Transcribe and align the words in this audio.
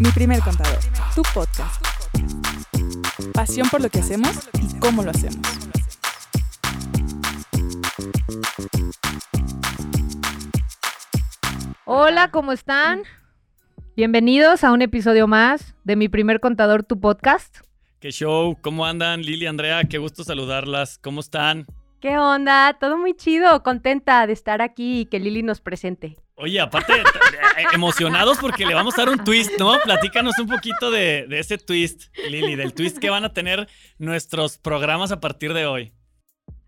Mi 0.00 0.08
primer 0.12 0.40
contador, 0.40 0.78
tu 1.14 1.20
podcast. 1.34 1.84
Pasión 3.34 3.68
por 3.68 3.82
lo 3.82 3.90
que 3.90 3.98
hacemos 3.98 4.48
y 4.54 4.78
cómo 4.78 5.02
lo 5.02 5.10
hacemos. 5.10 5.46
Hola, 11.84 12.30
¿cómo 12.30 12.52
están? 12.52 13.02
Bienvenidos 13.94 14.64
a 14.64 14.72
un 14.72 14.80
episodio 14.80 15.26
más 15.26 15.74
de 15.84 15.96
Mi 15.96 16.08
primer 16.08 16.40
contador, 16.40 16.82
tu 16.82 16.98
podcast. 16.98 17.58
¿Qué 18.00 18.10
show? 18.10 18.56
¿Cómo 18.62 18.86
andan 18.86 19.20
Lili, 19.20 19.44
Andrea? 19.44 19.84
Qué 19.84 19.98
gusto 19.98 20.24
saludarlas. 20.24 20.96
¿Cómo 20.96 21.20
están? 21.20 21.66
¿Qué 22.00 22.16
onda? 22.18 22.76
Todo 22.80 22.96
muy 22.96 23.14
chido, 23.14 23.62
contenta 23.62 24.26
de 24.26 24.32
estar 24.32 24.62
aquí 24.62 25.00
y 25.00 25.06
que 25.06 25.20
Lili 25.20 25.42
nos 25.42 25.60
presente. 25.60 26.16
Oye, 26.36 26.58
aparte, 26.58 26.94
eh, 26.94 27.64
emocionados 27.74 28.38
porque 28.38 28.64
le 28.64 28.72
vamos 28.74 28.94
a 28.98 29.02
dar 29.04 29.10
un 29.10 29.22
twist, 29.22 29.52
¿no? 29.58 29.78
Platícanos 29.84 30.38
un 30.38 30.46
poquito 30.46 30.90
de, 30.90 31.26
de 31.28 31.38
ese 31.38 31.58
twist, 31.58 32.04
Lili, 32.30 32.56
del 32.56 32.72
twist 32.72 32.96
que 32.98 33.10
van 33.10 33.24
a 33.26 33.34
tener 33.34 33.68
nuestros 33.98 34.56
programas 34.56 35.12
a 35.12 35.20
partir 35.20 35.52
de 35.52 35.66
hoy. 35.66 35.92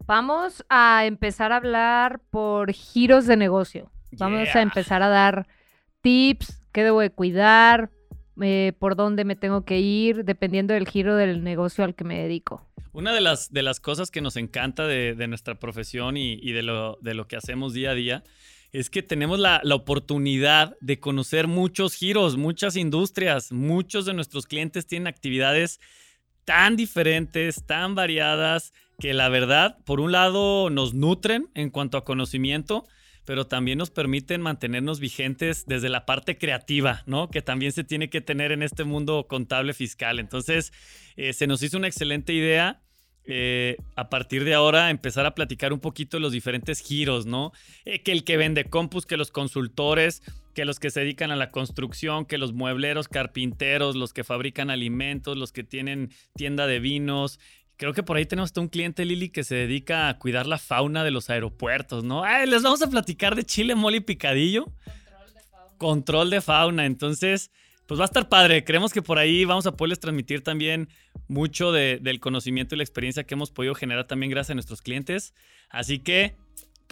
Vamos 0.05 0.67
a 0.69 1.07
empezar 1.07 1.53
a 1.53 1.57
hablar 1.57 2.21
por 2.31 2.73
giros 2.73 3.27
de 3.27 3.37
negocio. 3.39 3.91
Vamos 4.11 4.43
Yeah. 4.49 4.59
a 4.59 4.63
empezar 4.63 5.03
a 5.03 5.09
dar 5.09 5.47
tips, 6.03 6.61
qué 6.73 6.83
debo 6.85 7.01
de 7.01 7.09
cuidar, 7.11 7.89
eh, 8.41 8.73
por 8.79 8.97
dónde 8.97 9.25
me 9.25 9.37
tengo 9.37 9.65
que 9.65 9.81
ir, 9.81 10.25
dependiendo 10.25 10.75
del 10.75 10.89
giro 10.89 11.17
del 11.17 11.43
negocio 11.43 11.85
al 11.85 11.95
que 11.95 12.05
me 12.05 12.21
dedico. 12.21 12.67
Una 12.93 13.13
de 13.13 13.21
las, 13.21 13.53
de 13.53 13.63
las 13.63 13.81
cosas 13.81 14.11
que 14.11 14.21
nos 14.21 14.37
encanta 14.37 14.87
de, 14.87 15.15
de 15.15 15.27
nuestra 15.27 15.55
profesión 15.57 16.17
y, 16.17 16.35
y 16.35 16.53
de, 16.53 16.63
lo, 16.63 16.99
de 17.01 17.15
lo 17.15 17.27
que 17.27 17.37
hacemos 17.37 17.73
día 17.73 17.91
a 17.91 17.95
día 17.95 18.25
es 18.73 18.89
que 18.89 19.03
tenemos 19.03 19.39
la, 19.39 19.61
la 19.65 19.75
oportunidad 19.75 20.77
de 20.81 20.99
conocer 20.99 21.47
muchos 21.47 21.95
giros, 21.95 22.39
muchas 22.39 22.77
industrias. 22.77 23.53
Muchos 23.53 24.07
de 24.07 24.15
nuestros 24.15 24.47
clientes 24.47 24.87
tienen 24.87 25.09
actividades 25.09 25.79
tan 26.45 26.77
diferentes, 26.77 27.65
tan 27.67 27.95
variadas, 27.95 28.73
que 28.99 29.15
la 29.15 29.29
verdad, 29.29 29.79
por 29.85 30.01
un 30.01 30.13
lado, 30.13 30.71
nos 30.71 30.95
nutren 30.95 31.51
en 31.55 31.71
cuanto 31.71 31.99
a 31.99 32.05
conocimiento, 32.05 32.87
pero 33.25 33.47
también 33.47 33.79
nos 33.79 33.91
permiten 33.91 34.41
mantenernos 34.41 35.01
vigentes 35.01 35.65
desde 35.67 35.89
la 35.89 36.07
parte 36.07 36.39
creativa, 36.39 37.03
¿no? 37.07 37.29
Que 37.29 37.43
también 37.43 37.73
se 37.73 37.85
tiene 37.85 38.11
que 38.11 38.21
tener 38.21 38.53
en 38.53 38.63
este 38.63 38.85
mundo 38.85 39.27
contable 39.29 39.75
fiscal. 39.75 40.19
Entonces, 40.19 40.73
eh, 41.17 41.33
se 41.33 41.47
nos 41.47 41.63
hizo 41.63 41.79
una 41.79 41.89
excelente 41.89 42.33
idea. 42.33 42.81
eh, 43.25 43.77
a 43.95 44.09
partir 44.11 44.43
de 44.43 44.53
ahora 44.55 44.91
empezar 44.91 45.27
a 45.27 45.35
platicar 45.35 45.73
un 45.73 45.79
poquito 45.79 46.17
de 46.17 46.21
los 46.23 46.33
diferentes 46.33 46.81
giros, 46.81 47.25
¿no? 47.25 47.53
Eh, 47.85 48.03
que 48.03 48.11
el 48.11 48.25
que 48.25 48.37
vende 48.37 48.65
compus, 48.65 49.07
que 49.07 49.17
los 49.17 49.31
consultores, 49.31 50.23
que 50.55 50.65
los 50.65 50.81
que 50.81 50.91
se 50.91 51.01
dedican 51.01 51.31
a 51.31 51.37
la 51.37 51.53
construcción, 51.53 52.27
que 52.27 52.37
los 52.37 52.53
muebleros, 52.53 53.07
carpinteros, 53.09 53.95
los 53.95 54.13
que 54.13 54.25
fabrican 54.25 54.71
alimentos, 54.71 55.37
los 55.37 55.53
que 55.53 55.63
tienen 55.63 56.11
tienda 56.35 56.67
de 56.67 56.81
vinos. 56.81 57.39
Creo 57.83 57.95
que 57.95 58.05
por 58.05 58.17
ahí 58.17 58.27
tenemos 58.27 58.53
un 58.59 58.69
cliente, 58.69 59.05
Lili, 59.05 59.29
que 59.31 59.43
se 59.43 59.57
dedica 59.57 60.09
a 60.09 60.17
cuidar 60.17 60.47
la 60.47 60.57
fauna 60.59 61.03
de 61.03 61.11
los 61.11 61.31
aeropuertos, 61.31 62.05
¿no? 62.05 62.23
Les 62.47 62.63
vamos 62.63 62.81
a 62.81 62.89
platicar 62.89 63.35
de 63.35 63.43
chile, 63.43 63.75
mole 63.75 63.97
y 63.97 64.01
picadillo. 64.03 64.67
Control 65.79 66.31
de 66.31 66.41
fauna. 66.41 66.87
Entonces, 66.87 67.51
pues 67.89 67.99
va 67.99 68.05
a 68.05 68.07
estar 68.07 68.29
padre. 68.29 68.63
Creemos 68.63 68.93
que 68.93 69.03
por 69.03 69.19
ahí 69.19 69.45
vamos 69.45 69.67
a 69.67 69.73
poderles 69.77 69.99
transmitir 69.99 70.45
también 70.45 70.91
mucho 71.27 71.73
de- 71.73 71.99
del 72.01 72.21
conocimiento 72.21 72.77
y 72.77 72.79
la 72.79 72.85
experiencia 72.85 73.25
que 73.25 73.35
hemos 73.35 73.51
podido 73.51 73.75
generar 73.75 74.07
también 74.07 74.31
gracias 74.31 74.51
a 74.51 74.55
nuestros 74.55 74.81
clientes. 74.81 75.35
Así 75.69 75.99
que, 75.99 76.37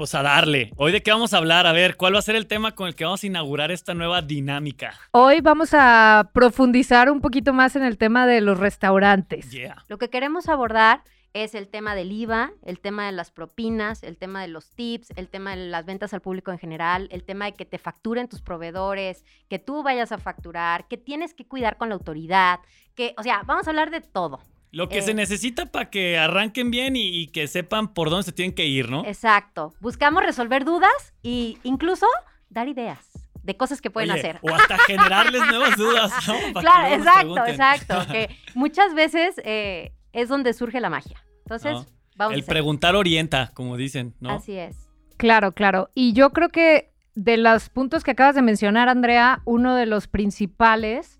pues 0.00 0.14
a 0.14 0.22
darle. 0.22 0.72
Hoy 0.78 0.92
de 0.92 1.02
qué 1.02 1.10
vamos 1.10 1.34
a 1.34 1.36
hablar? 1.36 1.66
A 1.66 1.72
ver, 1.72 1.98
¿cuál 1.98 2.14
va 2.14 2.20
a 2.20 2.22
ser 2.22 2.34
el 2.34 2.46
tema 2.46 2.74
con 2.74 2.88
el 2.88 2.94
que 2.94 3.04
vamos 3.04 3.22
a 3.22 3.26
inaugurar 3.26 3.70
esta 3.70 3.92
nueva 3.92 4.22
dinámica? 4.22 4.94
Hoy 5.10 5.42
vamos 5.42 5.74
a 5.74 6.30
profundizar 6.32 7.10
un 7.10 7.20
poquito 7.20 7.52
más 7.52 7.76
en 7.76 7.82
el 7.82 7.98
tema 7.98 8.26
de 8.26 8.40
los 8.40 8.58
restaurantes. 8.58 9.50
Yeah. 9.50 9.84
Lo 9.88 9.98
que 9.98 10.08
queremos 10.08 10.48
abordar 10.48 11.02
es 11.34 11.54
el 11.54 11.68
tema 11.68 11.94
del 11.94 12.12
IVA, 12.12 12.50
el 12.64 12.80
tema 12.80 13.04
de 13.04 13.12
las 13.12 13.30
propinas, 13.30 14.02
el 14.02 14.16
tema 14.16 14.40
de 14.40 14.48
los 14.48 14.70
tips, 14.70 15.10
el 15.16 15.28
tema 15.28 15.50
de 15.50 15.68
las 15.68 15.84
ventas 15.84 16.14
al 16.14 16.22
público 16.22 16.50
en 16.50 16.58
general, 16.58 17.06
el 17.12 17.22
tema 17.22 17.44
de 17.44 17.52
que 17.52 17.66
te 17.66 17.76
facturen 17.76 18.26
tus 18.26 18.40
proveedores, 18.40 19.26
que 19.50 19.58
tú 19.58 19.82
vayas 19.82 20.12
a 20.12 20.18
facturar, 20.18 20.88
que 20.88 20.96
tienes 20.96 21.34
que 21.34 21.46
cuidar 21.46 21.76
con 21.76 21.90
la 21.90 21.96
autoridad, 21.96 22.60
que, 22.94 23.12
o 23.18 23.22
sea, 23.22 23.42
vamos 23.44 23.66
a 23.66 23.70
hablar 23.70 23.90
de 23.90 24.00
todo. 24.00 24.40
Lo 24.72 24.88
que 24.88 24.98
Eh. 24.98 25.02
se 25.02 25.14
necesita 25.14 25.66
para 25.66 25.90
que 25.90 26.16
arranquen 26.18 26.70
bien 26.70 26.94
y, 26.96 27.08
y 27.08 27.26
que 27.28 27.46
sepan 27.48 27.92
por 27.92 28.08
dónde 28.10 28.24
se 28.24 28.32
tienen 28.32 28.54
que 28.54 28.66
ir, 28.66 28.88
¿no? 28.90 29.04
Exacto. 29.04 29.74
Buscamos 29.80 30.22
resolver 30.22 30.64
dudas 30.64 31.12
e 31.22 31.56
incluso 31.64 32.06
dar 32.48 32.68
ideas 32.68 32.98
de 33.42 33.56
cosas 33.56 33.80
que 33.80 33.90
pueden 33.90 34.10
Oye, 34.10 34.20
hacer. 34.20 34.38
O 34.42 34.54
hasta 34.54 34.78
generarles 34.78 35.42
nuevas 35.46 35.76
dudas, 35.76 36.12
¿no? 36.28 36.34
Claro, 36.60 36.94
exacto, 36.94 37.46
exacto. 37.46 37.94
Que 38.12 38.28
muchas 38.54 38.94
veces 38.94 39.40
eh, 39.44 39.92
es 40.12 40.28
donde 40.28 40.52
surge 40.52 40.80
la 40.80 40.90
magia. 40.90 41.22
Entonces, 41.44 41.72
Ah, 41.76 41.86
vamos 42.16 42.34
El 42.34 42.42
a 42.42 42.46
preguntar 42.46 42.94
orienta, 42.94 43.50
como 43.54 43.76
dicen, 43.76 44.14
¿no? 44.20 44.30
Así 44.30 44.52
es. 44.56 44.88
Claro, 45.16 45.52
claro. 45.52 45.90
Y 45.94 46.12
yo 46.12 46.30
creo 46.30 46.50
que 46.50 46.92
de 47.14 47.36
los 47.38 47.70
puntos 47.70 48.04
que 48.04 48.12
acabas 48.12 48.34
de 48.36 48.42
mencionar, 48.42 48.88
Andrea, 48.88 49.40
uno 49.44 49.74
de 49.74 49.86
los 49.86 50.06
principales, 50.06 51.16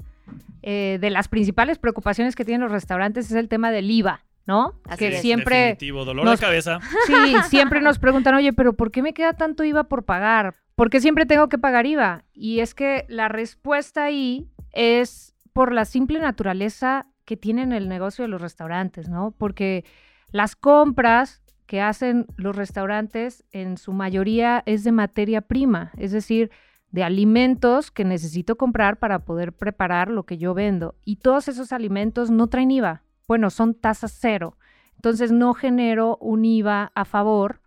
eh, 0.63 0.99
de 1.01 1.11
las 1.11 1.29
principales 1.29 1.79
preocupaciones 1.79 2.37
que 2.37 2.45
tienen 2.45 2.63
los 2.63 2.73
restaurantes 2.73 3.27
es 3.31 3.37
el 3.37 3.49
tema 3.49 3.71
del 3.71 3.91
IVA, 3.91 4.25
¿no? 4.47 4.75
Así 4.85 4.99
que 4.99 5.15
es. 5.17 5.21
siempre, 5.21 5.57
Definitivo, 5.57 6.05
dolor 6.05 6.25
nos- 6.25 6.41
de 6.41 6.47
cabeza. 6.47 6.79
sí, 7.07 7.15
siempre 7.49 7.81
nos 7.81 7.99
preguntan, 7.99 8.35
oye, 8.35 8.53
pero 8.53 8.75
¿por 8.75 8.91
qué 8.91 9.03
me 9.03 9.13
queda 9.15 9.33
tanto 9.35 9.65
IVA 9.65 9.85
por 9.85 10.05
pagar? 10.05 10.55
¿Por 10.75 10.91
qué 10.91 11.01
siempre 11.01 11.27
tengo 11.27 11.49
que 11.49 11.59
pagar 11.59 11.87
IVA? 11.87 12.25
Y 12.33 12.61
es 12.61 12.75
que 12.75 13.05
la 13.09 13.29
respuesta 13.29 14.05
ahí 14.05 14.49
es 14.73 15.35
por 15.53 15.73
la 15.73 15.85
simple 15.85 16.21
naturaleza 16.21 17.07
que 17.25 17.37
tienen 17.37 17.73
el 17.73 17.89
negocio 17.89 18.23
de 18.25 18.29
los 18.29 18.41
restaurantes, 18.41 19.09
¿no? 19.09 19.33
Porque 19.37 19.85
las 20.31 20.57
compras 20.57 21.43
que 21.67 21.81
hacen 21.81 22.27
los 22.37 22.57
restaurantes 22.57 23.45
en 23.53 23.77
su 23.79 23.93
mayoría 23.93 24.63
es 24.67 24.83
de 24.85 24.91
materia 24.93 25.41
prima, 25.41 25.93
es 25.99 26.11
decir, 26.13 26.51
de 26.91 27.05
alimentos 27.05 27.91
que 27.91 28.05
necesito 28.05 28.57
comprar 28.57 28.99
para 28.99 29.21
poder 29.21 29.53
preparar 29.53 30.11
lo 30.11 30.25
que 30.25 30.39
yo 30.39 30.55
vendo. 30.55 30.95
Y 31.05 31.17
todos 31.17 31.49
esos 31.49 31.73
alimentos 31.73 32.31
no 32.31 32.49
traen 32.49 32.71
IVA. 32.71 33.03
Bueno, 33.29 33.51
son 33.51 33.75
tasas 33.75 34.17
cero. 34.19 34.57
Entonces 34.97 35.33
no 35.33 35.55
genero 35.55 36.17
un 36.21 36.45
IVA 36.45 36.93
a 36.95 37.05
favor 37.05 37.61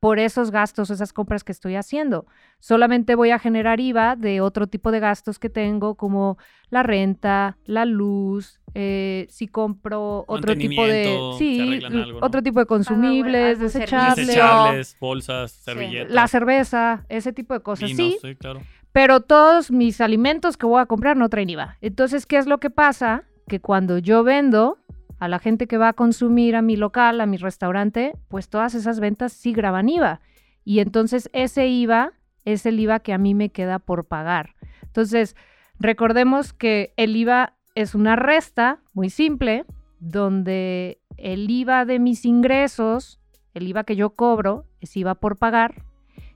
por 0.00 0.18
esos 0.18 0.50
gastos, 0.50 0.90
esas 0.90 1.12
compras 1.12 1.42
que 1.42 1.52
estoy 1.52 1.74
haciendo. 1.74 2.26
Solamente 2.60 3.14
voy 3.14 3.30
a 3.30 3.38
generar 3.38 3.80
IVA 3.80 4.16
de 4.16 4.40
otro 4.40 4.66
tipo 4.66 4.90
de 4.90 5.00
gastos 5.00 5.38
que 5.38 5.48
tengo, 5.48 5.94
como 5.94 6.36
la 6.70 6.82
renta, 6.82 7.56
la 7.64 7.84
luz, 7.84 8.60
eh, 8.74 9.26
si 9.30 9.48
compro 9.48 10.24
otro 10.28 10.54
tipo 10.54 10.86
de, 10.86 11.18
sí, 11.38 11.80
otro 12.20 12.42
tipo 12.42 12.60
de 12.60 12.66
consumibles, 12.66 13.58
desechables, 13.58 14.26
Desechables, 14.26 14.96
bolsas, 15.00 15.52
servilletas. 15.52 16.12
la 16.12 16.28
cerveza, 16.28 17.04
ese 17.08 17.32
tipo 17.32 17.54
de 17.54 17.60
cosas. 17.60 17.88
vinos, 17.90 18.12
sí, 18.14 18.18
sí, 18.20 18.34
claro. 18.36 18.60
pero 18.92 19.20
todos 19.20 19.70
mis 19.70 20.00
alimentos 20.00 20.56
que 20.56 20.66
voy 20.66 20.80
a 20.80 20.86
comprar 20.86 21.16
no 21.16 21.28
traen 21.30 21.48
IVA. 21.50 21.78
Entonces, 21.80 22.26
¿qué 22.26 22.36
es 22.36 22.46
lo 22.46 22.58
que 22.58 22.68
pasa? 22.70 23.24
Que 23.48 23.60
cuando 23.60 23.98
yo 23.98 24.24
vendo 24.24 24.78
a 25.18 25.28
la 25.28 25.38
gente 25.38 25.66
que 25.66 25.78
va 25.78 25.88
a 25.88 25.92
consumir 25.92 26.56
a 26.56 26.62
mi 26.62 26.76
local, 26.76 27.20
a 27.20 27.26
mi 27.26 27.36
restaurante, 27.36 28.12
pues 28.28 28.48
todas 28.48 28.74
esas 28.74 29.00
ventas 29.00 29.32
sí 29.32 29.52
graban 29.52 29.88
IVA. 29.88 30.20
Y 30.64 30.80
entonces 30.80 31.30
ese 31.32 31.68
IVA 31.68 32.12
es 32.44 32.66
el 32.66 32.78
IVA 32.80 33.00
que 33.00 33.12
a 33.12 33.18
mí 33.18 33.34
me 33.34 33.50
queda 33.50 33.78
por 33.78 34.04
pagar. 34.04 34.54
Entonces, 34.82 35.36
recordemos 35.78 36.52
que 36.52 36.92
el 36.96 37.16
IVA 37.16 37.54
es 37.74 37.94
una 37.94 38.16
resta 38.16 38.80
muy 38.92 39.10
simple, 39.10 39.64
donde 40.00 41.00
el 41.16 41.50
IVA 41.50 41.84
de 41.84 41.98
mis 41.98 42.24
ingresos, 42.24 43.20
el 43.54 43.68
IVA 43.68 43.84
que 43.84 43.96
yo 43.96 44.10
cobro, 44.10 44.66
es 44.80 44.96
IVA 44.96 45.14
por 45.14 45.36
pagar, 45.36 45.82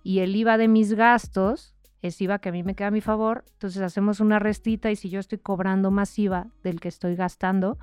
y 0.03 0.21
el 0.21 0.35
IVA 0.35 0.59
de 0.59 0.69
mis 0.69 0.95
gastos 0.95 1.75
es 2.03 2.21
IVA 2.21 2.39
que 2.39 2.49
a 2.49 2.53
mí 2.53 2.63
me 2.63 2.75
queda 2.75 2.89
a 2.89 2.93
mi 2.93 3.01
favor. 3.01 3.45
Entonces 3.53 3.83
hacemos 3.83 4.21
una 4.21 4.39
restita 4.39 4.91
y 4.91 4.97
si 4.97 5.11
yo 5.11 5.21
estoy 5.21 5.39
cobrando 5.39 5.91
más 5.91 6.19
IVA 6.19 6.49
del 6.63 6.81
que 6.81 6.89
estoy 6.89 7.15
gastando, 7.15 7.79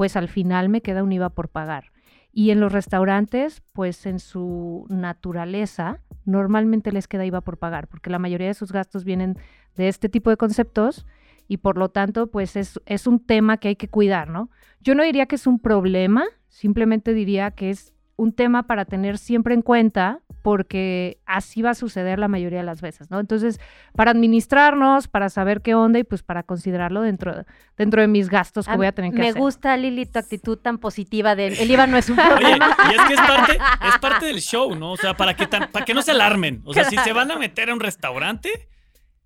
pues 0.00 0.16
al 0.16 0.28
final 0.28 0.70
me 0.70 0.80
queda 0.80 1.02
un 1.02 1.12
IVA 1.12 1.28
por 1.28 1.50
pagar. 1.50 1.92
Y 2.32 2.52
en 2.52 2.60
los 2.60 2.72
restaurantes, 2.72 3.62
pues 3.74 4.06
en 4.06 4.18
su 4.18 4.86
naturaleza, 4.88 6.00
normalmente 6.24 6.90
les 6.90 7.06
queda 7.06 7.26
IVA 7.26 7.42
por 7.42 7.58
pagar, 7.58 7.86
porque 7.86 8.08
la 8.08 8.18
mayoría 8.18 8.46
de 8.46 8.54
sus 8.54 8.72
gastos 8.72 9.04
vienen 9.04 9.36
de 9.76 9.88
este 9.88 10.08
tipo 10.08 10.30
de 10.30 10.38
conceptos 10.38 11.04
y 11.48 11.58
por 11.58 11.76
lo 11.76 11.90
tanto, 11.90 12.28
pues 12.28 12.56
es, 12.56 12.80
es 12.86 13.06
un 13.06 13.22
tema 13.22 13.58
que 13.58 13.68
hay 13.68 13.76
que 13.76 13.88
cuidar, 13.88 14.30
¿no? 14.30 14.48
Yo 14.80 14.94
no 14.94 15.02
diría 15.02 15.26
que 15.26 15.34
es 15.34 15.46
un 15.46 15.58
problema, 15.58 16.24
simplemente 16.48 17.12
diría 17.12 17.50
que 17.50 17.68
es 17.68 17.92
un 18.20 18.32
tema 18.32 18.64
para 18.64 18.84
tener 18.84 19.16
siempre 19.18 19.54
en 19.54 19.62
cuenta 19.62 20.20
porque 20.42 21.18
así 21.26 21.60
va 21.62 21.70
a 21.70 21.74
suceder 21.74 22.18
la 22.18 22.28
mayoría 22.28 22.58
de 22.60 22.64
las 22.64 22.80
veces, 22.80 23.10
¿no? 23.10 23.20
Entonces, 23.20 23.60
para 23.94 24.10
administrarnos, 24.12 25.06
para 25.08 25.28
saber 25.28 25.60
qué 25.60 25.74
onda 25.74 25.98
y 25.98 26.04
pues 26.04 26.22
para 26.22 26.42
considerarlo 26.42 27.02
dentro, 27.02 27.44
dentro 27.76 28.00
de 28.00 28.08
mis 28.08 28.28
gastos 28.30 28.66
que 28.66 28.72
Ah, 28.72 28.76
voy 28.76 28.86
a 28.86 28.92
tener 28.92 29.12
que 29.12 29.18
Me 29.18 29.28
hacer. 29.30 29.40
gusta, 29.40 29.76
Lili, 29.76 30.06
tu 30.06 30.18
actitud 30.18 30.56
tan 30.58 30.78
positiva 30.78 31.34
de 31.34 31.48
el 31.48 31.70
IVA 31.70 31.86
no 31.86 31.96
es 31.98 32.08
un 32.08 32.18
Oye, 32.18 32.28
problema. 32.28 32.76
y 32.90 32.94
es 32.94 33.02
que 33.06 33.14
es 33.14 33.20
parte, 33.20 33.58
es 33.88 33.98
parte 33.98 34.26
del 34.26 34.40
show, 34.40 34.74
¿no? 34.76 34.92
O 34.92 34.96
sea, 34.96 35.14
para 35.14 35.34
que, 35.34 35.46
tan- 35.46 35.70
para 35.70 35.84
que 35.84 35.92
no 35.94 36.00
se 36.02 36.12
alarmen. 36.12 36.62
O 36.64 36.72
sea, 36.72 36.84
si 36.84 36.96
se 36.96 37.12
van 37.12 37.30
a 37.30 37.36
meter 37.36 37.68
a 37.70 37.74
un 37.74 37.80
restaurante, 37.80 38.68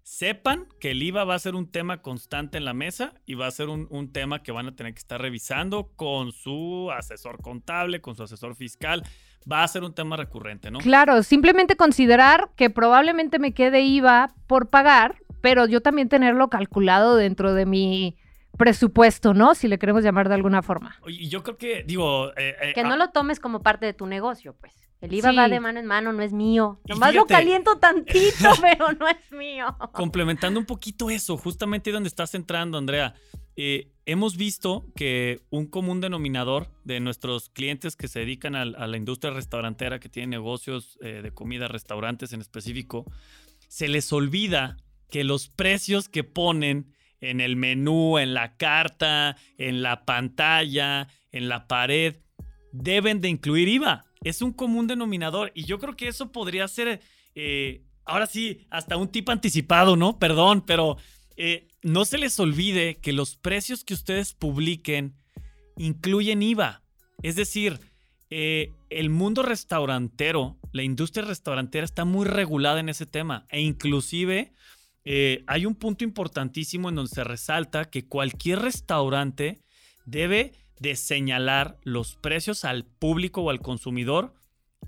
sepan 0.05 0.69
que 0.81 0.93
el 0.93 1.03
IVA 1.03 1.25
va 1.25 1.35
a 1.35 1.39
ser 1.39 1.55
un 1.55 1.67
tema 1.71 2.03
constante 2.03 2.59
en 2.59 2.65
la 2.65 2.75
mesa 2.75 3.15
y 3.27 3.35
va 3.35 3.47
a 3.47 3.51
ser 3.51 3.71
un, 3.71 3.89
un, 3.91 4.13
tema 4.13 4.43
que 4.43 4.53
van 4.53 4.69
a 4.69 4.77
tener 4.77 4.93
que 4.93 4.99
estar 4.99 5.21
revisando 5.21 5.91
con 5.97 6.31
su 6.31 6.91
asesor 6.93 7.41
contable, 7.41 8.01
con 8.03 8.15
su 8.15 8.23
asesor 8.23 8.55
fiscal. 8.55 9.03
Va 9.51 9.65
a 9.65 9.69
ser 9.69 9.83
un 9.83 9.95
tema 9.95 10.17
recurrente, 10.17 10.71
¿no? 10.71 10.79
Claro, 10.79 11.23
simplemente 11.23 11.77
considerar 11.77 12.51
que 12.55 12.71
probablemente 12.71 13.39
me 13.39 13.53
quede 13.53 13.81
IVA 13.81 14.35
por 14.47 14.69
pagar, 14.69 15.17
pero 15.41 15.67
yo 15.67 15.81
también 15.81 16.09
tenerlo 16.09 16.49
calculado 16.49 17.17
dentro 17.17 17.55
de 17.55 17.67
mi 17.67 18.17
presupuesto, 18.57 19.35
¿no? 19.35 19.55
Si 19.55 19.69
le 19.69 19.79
queremos 19.79 20.03
llamar 20.03 20.29
de 20.29 20.35
alguna 20.35 20.63
forma. 20.63 20.97
Y 21.07 21.29
yo 21.29 21.43
creo 21.43 21.57
que, 21.57 21.83
digo... 21.85 22.31
Eh, 22.37 22.57
eh, 22.61 22.73
que 22.75 22.83
no 22.83 22.97
lo 22.97 23.11
tomes 23.11 23.41
como 23.41 23.63
parte 23.63 23.87
de 23.87 23.93
tu 23.93 24.07
negocio, 24.07 24.55
pues. 24.55 24.75
El 25.01 25.13
IVA 25.13 25.33
va 25.33 25.49
de 25.49 25.61
mano 25.61 25.81
en 25.81 25.87
mano, 25.87 26.15
no 26.15 26.23
es 26.23 26.33
mío. 26.33 26.81
Nomás 26.89 27.15
lo 27.15 27.27
caliento 27.27 27.77
tantito, 27.77 28.49
pero 28.63 28.93
no 28.93 29.07
es 29.07 29.33
mío. 29.33 29.67
Complementando 29.93 30.59
un 30.59 30.65
poquito 30.65 31.11
eso, 31.11 31.37
justamente 31.37 31.93
donde 31.93 32.09
estás 32.09 32.35
entrando, 32.35 32.79
Andrea. 32.79 33.15
Eh, 33.57 33.93
hemos 34.07 34.39
visto 34.39 34.87
que 34.97 35.43
un 35.51 35.67
común 35.67 36.01
denominador 36.01 36.71
de 36.85 37.01
nuestros 37.01 37.51
clientes 37.51 37.97
que 37.97 38.09
se 38.09 38.21
dedican 38.21 38.57
a, 38.57 38.65
la 38.65 38.97
industria 38.97 39.33
restaurantera, 39.33 40.01
que 40.01 40.09
tienen 40.09 40.31
negocios 40.31 40.99
de 41.01 41.31
comida, 41.33 41.69
restaurantes 41.69 42.33
en 42.33 42.41
específico, 42.41 43.05
se 43.69 43.89
les 43.89 44.11
olvida 44.13 44.79
que 45.11 45.23
los 45.23 45.49
precios 45.49 46.09
que 46.09 46.25
ponen 46.25 46.94
en 47.31 47.41
el 47.41 47.57
menú, 47.57 48.19
en 48.19 48.35
la 48.35 48.57
carta, 48.57 49.37
en 49.59 49.83
la 49.83 50.05
pantalla, 50.05 51.09
en 51.33 51.49
la 51.49 51.67
pared, 51.67 52.17
deben 52.73 53.21
de 53.21 53.29
incluir 53.29 53.69
IVA. 53.69 54.05
Es 54.23 54.43
un 54.43 54.53
común 54.53 54.87
denominador 54.87 55.53
y 55.55 55.65
yo 55.65 55.79
creo 55.79 55.97
que 55.97 56.09
eso 56.09 56.33
podría 56.33 56.67
ser, 56.69 57.01
eh, 57.35 57.83
ahora 58.05 58.27
sí, 58.27 58.67
hasta 58.71 58.97
un 58.97 59.09
tipo 59.09 59.33
anticipado, 59.33 59.97
¿no? 59.97 60.19
Perdón, 60.19 60.63
pero 60.67 60.97
eh, 61.37 61.69
no 61.83 62.05
se 62.05 62.19
les 62.19 62.39
olvide 62.41 62.97
que 62.97 63.13
los 63.13 63.37
precios 63.37 63.85
que 63.85 63.95
ustedes 63.95 64.33
publiquen 64.33 65.15
incluyen 65.77 66.43
IVA. 66.43 66.83
Es 67.23 67.37
decir, 67.37 67.81
eh, 68.31 68.73
el 68.91 69.11
mundo 69.11 69.43
restaurantero, 69.43 70.59
la 70.73 70.83
industria 70.83 71.25
restaurantera 71.25 71.85
está 71.85 72.05
muy 72.05 72.27
regulada 72.27 72.81
en 72.81 72.89
ese 72.89 73.07
tema 73.07 73.47
e 73.51 73.61
inclusive 73.61 74.53
eh, 75.05 75.45
hay 75.47 75.67
un 75.67 75.75
punto 75.75 76.05
importantísimo 76.05 76.89
en 76.89 76.95
donde 76.95 77.15
se 77.15 77.25
resalta 77.25 77.85
que 77.85 78.07
cualquier 78.07 78.61
restaurante 78.61 79.61
debe 80.07 80.53
de 80.79 80.97
señalar 80.97 81.79
los 81.83 82.17
precios 82.17 82.65
al 82.65 82.85
público 82.85 83.43
o 83.43 83.51
al 83.51 83.61
consumidor, 83.61 84.35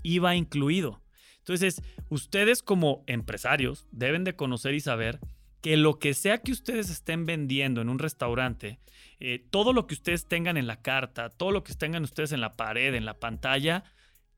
IVA 0.03 0.35
incluido. 0.35 1.01
Entonces, 1.39 1.81
ustedes 2.09 2.61
como 2.61 3.03
empresarios 3.07 3.87
deben 3.91 4.23
de 4.23 4.35
conocer 4.35 4.73
y 4.73 4.79
saber 4.79 5.19
que 5.61 5.77
lo 5.77 5.97
que 5.97 6.13
sea 6.13 6.39
que 6.39 6.51
ustedes 6.51 6.89
estén 6.89 7.25
vendiendo 7.25 7.81
en 7.81 7.89
un 7.89 7.99
restaurante, 7.99 8.79
eh, 9.19 9.45
todo 9.49 9.73
lo 9.73 9.87
que 9.87 9.93
ustedes 9.93 10.27
tengan 10.27 10.57
en 10.57 10.67
la 10.67 10.81
carta, 10.81 11.29
todo 11.29 11.51
lo 11.51 11.63
que 11.63 11.73
tengan 11.73 12.03
ustedes 12.03 12.31
en 12.31 12.41
la 12.41 12.55
pared, 12.55 12.93
en 12.93 13.05
la 13.05 13.19
pantalla, 13.19 13.83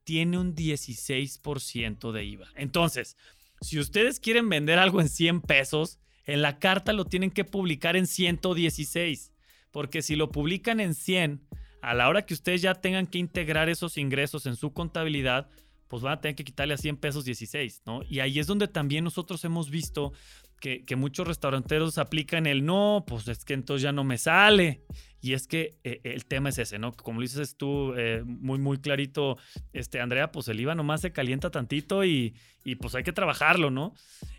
tiene 0.04 0.38
un 0.38 0.56
16% 0.56 2.12
de 2.12 2.24
IVA. 2.24 2.48
Entonces, 2.56 3.18
si 3.61 3.79
ustedes 3.79 4.19
quieren 4.19 4.50
vender 4.50 4.79
algo 4.79 5.01
en 5.01 5.09
100 5.09 5.41
pesos, 5.41 6.00
en 6.25 6.41
la 6.41 6.59
carta 6.59 6.94
lo 6.94 7.06
tienen 7.06 7.31
que 7.31 7.45
publicar 7.45 7.95
en 7.95 8.07
116. 8.07 9.31
Porque 9.71 10.01
si 10.01 10.15
lo 10.15 10.31
publican 10.31 10.79
en 10.79 10.94
100, 10.94 11.41
a 11.81 11.94
la 11.94 12.09
hora 12.09 12.25
que 12.25 12.33
ustedes 12.33 12.61
ya 12.61 12.75
tengan 12.75 13.07
que 13.07 13.19
integrar 13.19 13.69
esos 13.69 13.97
ingresos 13.97 14.45
en 14.45 14.56
su 14.56 14.73
contabilidad, 14.73 15.50
pues 15.88 16.03
van 16.03 16.13
a 16.13 16.21
tener 16.21 16.35
que 16.35 16.44
quitarle 16.44 16.75
a 16.75 16.77
100 16.77 16.97
pesos 16.97 17.25
16, 17.25 17.83
¿no? 17.85 18.01
Y 18.07 18.19
ahí 18.19 18.39
es 18.39 18.47
donde 18.47 18.67
también 18.67 19.03
nosotros 19.03 19.44
hemos 19.44 19.69
visto 19.69 20.13
que, 20.59 20.95
muchos 20.95 21.27
restauranteros 21.27 21.97
aplican 21.97 22.45
el 22.45 22.65
no, 22.65 23.03
pues 23.07 23.27
es 23.27 23.45
que 23.45 23.53
entonces 23.53 23.83
ya 23.83 23.91
no 23.91 24.03
me 24.03 24.17
sale. 24.17 24.81
Y 25.21 25.33
es 25.33 25.47
que 25.47 25.77
eh, 25.83 26.00
el 26.03 26.25
tema 26.25 26.50
es 26.50 26.57
ese, 26.59 26.79
¿no? 26.79 26.94
Como 26.94 27.19
lo 27.19 27.23
dices 27.23 27.57
tú 27.57 27.94
eh, 27.97 28.23
muy, 28.25 28.57
muy 28.57 28.77
clarito, 28.79 29.38
este, 29.73 30.00
Andrea, 30.00 30.31
pues 30.31 30.47
el 30.47 30.59
IVA 30.59 30.75
nomás 30.75 31.01
se 31.01 31.11
calienta 31.11 31.50
tantito 31.50 32.06
y, 32.06 32.35
pues 32.79 32.95
hay 32.95 33.03
que 33.03 33.11
trabajarlo, 33.11 33.71
¿no? 33.71 33.94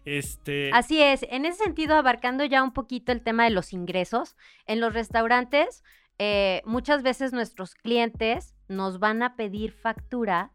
Este... 0.05 0.71
Así 0.73 1.03
es, 1.03 1.25
en 1.29 1.45
ese 1.45 1.65
sentido, 1.65 1.97
abarcando 1.97 2.45
ya 2.45 2.63
un 2.63 2.73
poquito 2.73 3.13
el 3.13 3.23
tema 3.23 3.45
de 3.45 3.51
los 3.51 3.73
ingresos, 3.73 4.37
en 4.67 4.81
los 4.81 4.95
restaurantes, 4.95 5.83
eh, 6.19 6.63
muchas 6.65 7.03
veces 7.03 7.33
nuestros 7.33 7.75
clientes 7.75 8.55
nos 8.69 8.99
van 8.99 9.23
a 9.23 9.37
pedir 9.37 9.73
factura 9.73 10.53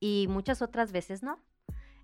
y 0.00 0.26
muchas 0.28 0.62
otras 0.62 0.92
veces 0.92 1.22
no. 1.22 1.38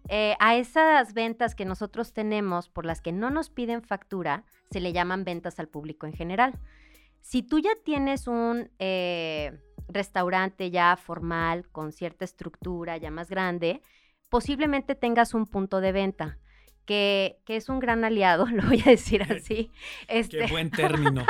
Eh, 0.08 0.36
a 0.38 0.56
esas 0.56 1.14
ventas 1.14 1.54
que 1.54 1.64
nosotros 1.64 2.12
tenemos 2.12 2.68
por 2.68 2.84
las 2.84 3.00
que 3.00 3.12
no 3.12 3.30
nos 3.30 3.48
piden 3.48 3.82
factura, 3.82 4.44
se 4.70 4.80
le 4.80 4.92
llaman 4.92 5.24
ventas 5.24 5.58
al 5.58 5.68
público 5.68 6.06
en 6.06 6.12
general. 6.12 6.58
Si 7.20 7.42
tú 7.42 7.58
ya 7.58 7.70
tienes 7.84 8.26
un 8.26 8.70
eh, 8.78 9.58
restaurante 9.88 10.70
ya 10.70 10.96
formal, 10.96 11.66
con 11.70 11.92
cierta 11.92 12.24
estructura 12.24 12.96
ya 12.98 13.10
más 13.10 13.30
grande, 13.30 13.80
posiblemente 14.28 14.94
tengas 14.94 15.32
un 15.32 15.46
punto 15.46 15.80
de 15.80 15.92
venta. 15.92 16.38
Que, 16.84 17.38
es 17.46 17.70
un 17.70 17.78
gran 17.78 18.04
aliado, 18.04 18.44
lo 18.52 18.62
voy 18.64 18.82
a 18.84 18.90
decir 18.90 19.22
así. 19.22 19.70
Este, 20.06 20.40
Qué 20.40 20.46
buen 20.48 20.70
término. 20.72 21.24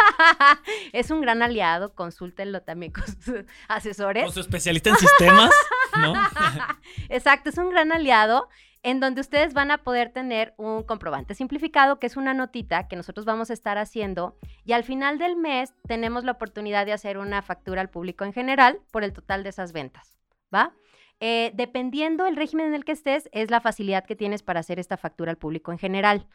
es 0.92 1.12
un 1.12 1.20
gran 1.20 1.42
aliado, 1.42 1.94
consúltenlo 1.94 2.62
también 2.62 2.90
con 2.90 3.06
sus 3.06 3.44
asesores. 3.68 4.24
Con 4.24 4.32
su 4.32 4.40
especialista 4.40 4.90
en 4.90 4.96
sistemas, 4.96 5.52
Exacto, 7.08 7.50
es 7.50 7.58
un 7.58 7.70
gran 7.70 7.92
aliado 7.92 8.48
en 8.82 9.00
donde 9.00 9.22
ustedes 9.22 9.54
van 9.54 9.70
a 9.70 9.78
poder 9.78 10.10
tener 10.12 10.54
un 10.58 10.82
comprobante 10.82 11.34
simplificado, 11.34 11.98
que 11.98 12.06
es 12.06 12.18
una 12.18 12.34
notita 12.34 12.86
que 12.86 12.96
nosotros 12.96 13.24
vamos 13.24 13.48
a 13.48 13.54
estar 13.54 13.78
haciendo, 13.78 14.36
y 14.64 14.72
al 14.72 14.84
final 14.84 15.18
del 15.18 15.36
mes 15.36 15.74
tenemos 15.88 16.22
la 16.24 16.32
oportunidad 16.32 16.84
de 16.84 16.92
hacer 16.92 17.16
una 17.16 17.40
factura 17.40 17.80
al 17.80 17.88
público 17.88 18.24
en 18.24 18.34
general 18.34 18.80
por 18.90 19.02
el 19.02 19.14
total 19.14 19.42
de 19.42 19.48
esas 19.48 19.72
ventas, 19.72 20.18
¿va? 20.54 20.74
Eh, 21.20 21.52
dependiendo 21.54 22.26
el 22.26 22.36
régimen 22.36 22.66
en 22.66 22.74
el 22.74 22.84
que 22.84 22.92
estés, 22.92 23.30
es 23.32 23.50
la 23.50 23.62
facilidad 23.62 24.04
que 24.04 24.16
tienes 24.16 24.42
para 24.42 24.60
hacer 24.60 24.78
esta 24.78 24.98
factura 24.98 25.30
al 25.30 25.38
público 25.38 25.72
en 25.72 25.78
general. 25.78 26.26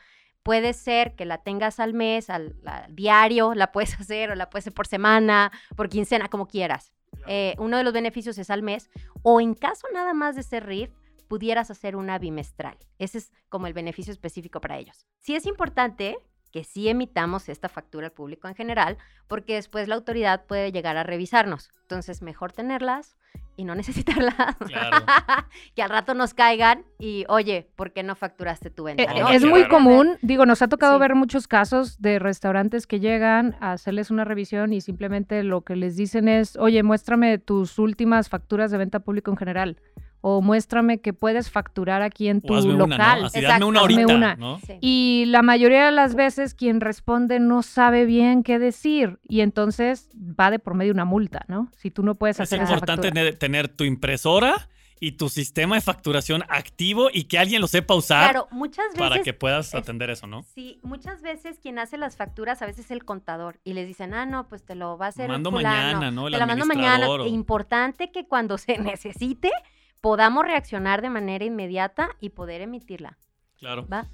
Puede 0.42 0.74
ser 0.74 1.16
que 1.16 1.26
la 1.26 1.44
tengas 1.44 1.80
al 1.80 1.94
mes, 1.94 2.32
al, 2.32 2.56
diario, 2.90 3.54
la 3.54 3.72
puedes 3.72 3.94
hacer 4.00 4.32
o 4.32 4.36
la 4.36 4.50
puedes 4.50 4.64
hacer 4.64 4.74
por 4.74 4.88
semana, 4.88 5.52
por 5.76 5.90
quincena, 5.90 6.30
como 6.30 6.48
quieras. 6.48 6.92
Eh, 7.28 7.56
uno 7.58 7.78
de 7.78 7.84
los 7.84 7.94
beneficios 7.94 8.38
es 8.38 8.50
al 8.50 8.64
mes, 8.64 8.90
o 9.22 9.42
en 9.42 9.54
caso 9.54 9.88
nada 9.94 10.14
más 10.14 10.36
de 10.36 10.44
ser 10.44 10.66
RIF, 10.66 10.92
pudieras 11.28 11.70
hacer 11.72 11.96
una 11.96 12.18
bimestral. 12.18 12.78
Ese 12.98 13.20
es 13.20 13.32
como 13.50 13.68
el 13.68 13.74
beneficio 13.74 14.12
específico 14.12 14.60
para 14.62 14.78
ellos. 14.78 15.06
Sí 15.20 15.36
es 15.36 15.46
importante 15.46 16.18
que 16.52 16.64
sí 16.64 16.90
emitamos 16.90 17.48
esta 17.50 17.70
factura 17.70 18.08
al 18.08 18.14
público 18.14 18.48
en 18.48 18.56
general, 18.56 18.98
porque 19.28 19.54
después 19.54 19.88
la 19.88 19.96
autoridad 19.96 20.46
puede 20.46 20.72
llegar 20.72 20.98
a 20.98 21.04
revisarnos. 21.04 21.70
Entonces, 21.82 22.22
mejor 22.22 22.52
tenerlas 22.52 23.18
y 23.60 23.66
no 23.66 23.76
necesitarlas. 23.76 24.34
que 25.76 25.84
al 25.84 25.90
rato 25.90 26.14
nos 26.14 26.34
caigan 26.34 26.86
y, 26.98 27.26
oye, 27.28 27.68
¿por 27.76 27.92
qué 27.92 28.04
no 28.04 28.16
facturaste 28.16 28.70
tu 28.70 28.86
venta? 28.86 29.04
Eh, 29.04 29.36
es 29.36 29.46
muy 29.46 29.68
común, 29.68 30.18
digo, 30.22 30.46
nos 30.46 30.62
ha 30.62 30.70
tocado 30.70 30.98
ver 30.98 31.16
muchos 31.16 31.48
casos 31.48 32.02
de 32.02 32.20
restaurantes 32.20 32.88
que 32.88 33.00
llegan 33.00 33.56
a 33.60 33.74
hacerles 33.74 34.12
una 34.12 34.24
revisión 34.24 34.72
y 34.72 34.82
simplemente 34.82 35.44
lo 35.44 35.62
que 35.62 35.76
les 35.76 35.98
dicen 35.98 36.30
es, 36.30 36.56
oye, 36.56 36.82
muéstrame 36.84 37.38
tus 37.38 37.78
últimas 37.78 38.30
facturas 38.30 38.72
de 38.72 38.78
venta 38.78 39.02
público 39.02 39.30
en 39.32 39.38
general 39.38 39.78
o 40.22 40.42
muéstrame 40.42 41.00
que 41.00 41.14
puedes 41.14 41.50
facturar 41.50 42.02
aquí 42.02 42.28
en 42.28 42.42
tu 42.42 42.54
local. 42.54 43.26
Así, 43.26 43.42
dame 43.42 43.66
una 43.66 43.82
ahorita, 43.82 44.36
¿no? 44.36 44.60
Y 44.82 45.24
la 45.28 45.42
mayoría 45.42 45.86
de 45.86 45.92
las 45.92 46.16
veces 46.16 46.54
quien 46.54 46.82
responde 46.82 47.40
no 47.40 47.64
sabe 47.64 48.06
bien 48.06 48.44
qué 48.44 48.60
decir 48.60 49.20
y 49.28 49.42
entonces 49.42 50.10
va 50.18 50.52
de 50.52 50.60
por 50.60 50.74
medio 50.74 50.92
una 50.92 51.06
multa, 51.06 51.46
¿no? 51.48 51.72
Si 51.78 51.92
tú 51.92 52.04
no 52.04 52.16
puedes 52.16 52.40
hacer 52.40 52.62
Es 52.62 52.70
importante 52.70 53.12
tener, 53.34 53.70
tu 53.70 53.84
impresora 53.84 54.70
y 55.00 55.14
tu 55.14 55.30
sistema 55.30 55.76
de 55.76 55.82
facturación 55.82 56.44
activo 56.50 57.10
y 57.12 57.26
que 57.26 57.38
alguien 57.38 57.62
lo 57.62 57.68
sepa 57.68 57.96
usar 57.96 58.32
claro, 58.32 58.48
muchas 58.52 58.88
veces, 58.88 59.00
para 59.00 59.22
que 59.22 59.34
puedas 59.34 59.74
atender 59.74 60.10
eso, 60.10 60.28
¿no? 60.28 60.44
Sí, 60.44 60.80
muchas 60.84 61.22
veces 61.22 61.58
quien 61.60 61.80
hace 61.80 61.98
las 61.98 62.18
facturas 62.18 62.62
a 62.62 62.66
veces 62.66 62.86
es 62.86 62.92
el 62.92 63.06
contador 63.06 63.60
y 63.64 63.74
les 63.74 63.88
dicen, 63.88 64.14
ah, 64.14 64.26
no, 64.26 64.50
pues 64.50 64.66
te 64.66 64.76
lo 64.76 64.98
va 64.98 65.06
a 65.06 65.10
hacer 65.10 65.30
mando 65.30 65.52
mañana, 65.52 66.12
¿no? 66.12 66.26
te 66.26 66.32
la 66.32 66.46
mando 66.46 66.66
mañana. 66.66 67.08
Importante 67.28 68.12
que 68.12 68.28
cuando 68.28 68.58
se 68.58 68.78
necesite 68.80 69.52
podamos 70.02 70.46
reaccionar 70.46 71.02
de 71.02 71.10
manera 71.10 71.46
inmediata 71.46 72.10
y 72.20 72.30
poder 72.30 72.62
emitirla. 72.62 73.18
Claro. 73.58 73.88
¿va? 73.88 74.10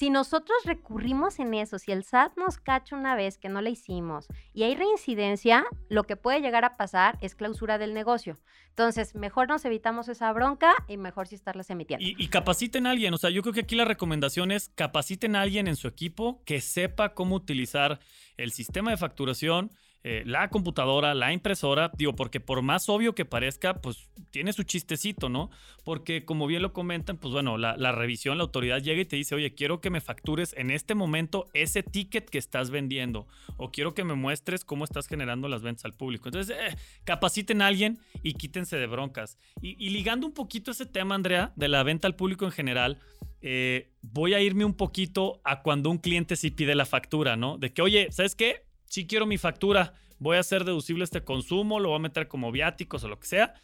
Si 0.00 0.08
nosotros 0.08 0.56
recurrimos 0.64 1.38
en 1.40 1.52
eso, 1.52 1.78
si 1.78 1.92
el 1.92 2.04
SAT 2.04 2.36
nos 2.38 2.56
cacha 2.56 2.96
una 2.96 3.14
vez 3.16 3.36
que 3.36 3.50
no 3.50 3.60
la 3.60 3.68
hicimos 3.68 4.28
y 4.54 4.62
hay 4.62 4.74
reincidencia, 4.74 5.66
lo 5.90 6.04
que 6.04 6.16
puede 6.16 6.40
llegar 6.40 6.64
a 6.64 6.78
pasar 6.78 7.18
es 7.20 7.34
clausura 7.34 7.76
del 7.76 7.92
negocio. 7.92 8.38
Entonces, 8.70 9.14
mejor 9.14 9.48
nos 9.48 9.62
evitamos 9.66 10.08
esa 10.08 10.32
bronca 10.32 10.72
y 10.88 10.96
mejor 10.96 11.26
si 11.26 11.34
estarlas 11.34 11.68
emitiendo. 11.68 12.02
Y, 12.02 12.14
y, 12.18 12.28
capaciten 12.28 12.86
a 12.86 12.92
alguien. 12.92 13.12
O 13.12 13.18
sea, 13.18 13.28
yo 13.28 13.42
creo 13.42 13.52
que 13.52 13.60
aquí 13.60 13.76
la 13.76 13.84
recomendación 13.84 14.52
es 14.52 14.70
capaciten 14.70 15.36
a 15.36 15.42
alguien 15.42 15.68
en 15.68 15.76
su 15.76 15.86
equipo 15.86 16.42
que 16.46 16.62
sepa 16.62 17.12
cómo 17.12 17.36
utilizar 17.36 18.00
el 18.38 18.52
sistema 18.52 18.92
de 18.92 18.96
facturación 18.96 19.70
eh, 20.02 20.22
la 20.24 20.48
computadora, 20.48 21.14
la 21.14 21.30
impresora, 21.32 21.92
digo, 21.94 22.16
porque 22.16 22.40
por 22.40 22.62
más 22.62 22.88
obvio 22.88 23.14
que 23.14 23.26
parezca, 23.26 23.82
pues 23.82 24.08
tiene 24.30 24.54
su 24.54 24.62
chistecito, 24.62 25.28
¿no? 25.28 25.50
Porque 25.84 26.24
como 26.24 26.46
bien 26.46 26.62
lo 26.62 26.72
comentan, 26.72 27.18
pues 27.18 27.34
bueno, 27.34 27.58
la, 27.58 27.92
revisión, 27.92 28.38
la 28.38 28.44
autoridad 28.44 28.80
llega 28.80 29.02
y 29.02 29.04
te 29.04 29.16
dice, 29.16 29.34
oye, 29.34 29.54
quiero 29.54 29.82
que 29.82 29.90
me 29.90 30.00
factures 30.00 30.54
en 30.56 30.70
este 30.70 30.94
momento 30.94 31.50
ese 31.52 31.82
ticket 31.82 32.30
que 32.30 32.38
estás 32.38 32.70
vendiendo 32.70 33.26
o 33.58 33.70
quiero 33.70 33.92
que 33.92 34.04
me 34.04 34.14
muestres 34.14 34.64
cómo 34.64 34.84
estás 34.84 35.06
generando 35.06 35.48
las 35.48 35.60
ventas 35.60 35.84
al 35.84 35.94
público. 35.94 36.28
Entonces, 36.28 36.56
eh, 36.56 36.76
capaciten 37.04 37.60
a 37.60 37.66
alguien 37.66 37.98
y 38.22 38.34
quítense 38.34 38.76
de 38.76 38.86
broncas. 38.86 39.36
Y, 39.60 39.90
ligando 39.90 40.26
un 40.26 40.32
poquito 40.32 40.70
ese 40.70 40.86
tema, 40.86 41.14
Andrea, 41.14 41.52
de 41.56 41.68
la 41.68 41.82
venta 41.82 42.06
al 42.06 42.16
público 42.16 42.46
en 42.46 42.52
general, 42.52 42.98
eh, 43.42 43.90
voy 44.00 44.32
a 44.32 44.40
irme 44.40 44.64
un 44.64 44.74
poquito 44.74 45.42
a 45.44 45.60
cuando 45.62 45.90
un 45.90 45.98
cliente 45.98 46.36
sí 46.36 46.50
pide 46.50 46.74
la 46.74 46.86
factura, 46.86 47.36
¿no? 47.36 47.58
De 47.58 47.72
que, 47.72 47.82
oye, 47.82 48.08
¿sabes 48.12 48.34
qué? 48.34 48.69
Sí 48.90 49.06
quiero 49.06 49.24
mi 49.24 49.38
factura, 49.38 49.94
voy 50.18 50.36
a 50.36 50.40
hacer 50.40 50.64
deducible 50.64 51.04
este 51.04 51.22
consumo, 51.22 51.78
lo 51.78 51.90
voy 51.90 51.96
a 51.96 52.00
meter 52.00 52.26
como 52.26 52.50
viáticos 52.50 53.04
o 53.04 53.08
lo 53.08 53.20
que 53.20 53.28
sea. 53.28 53.54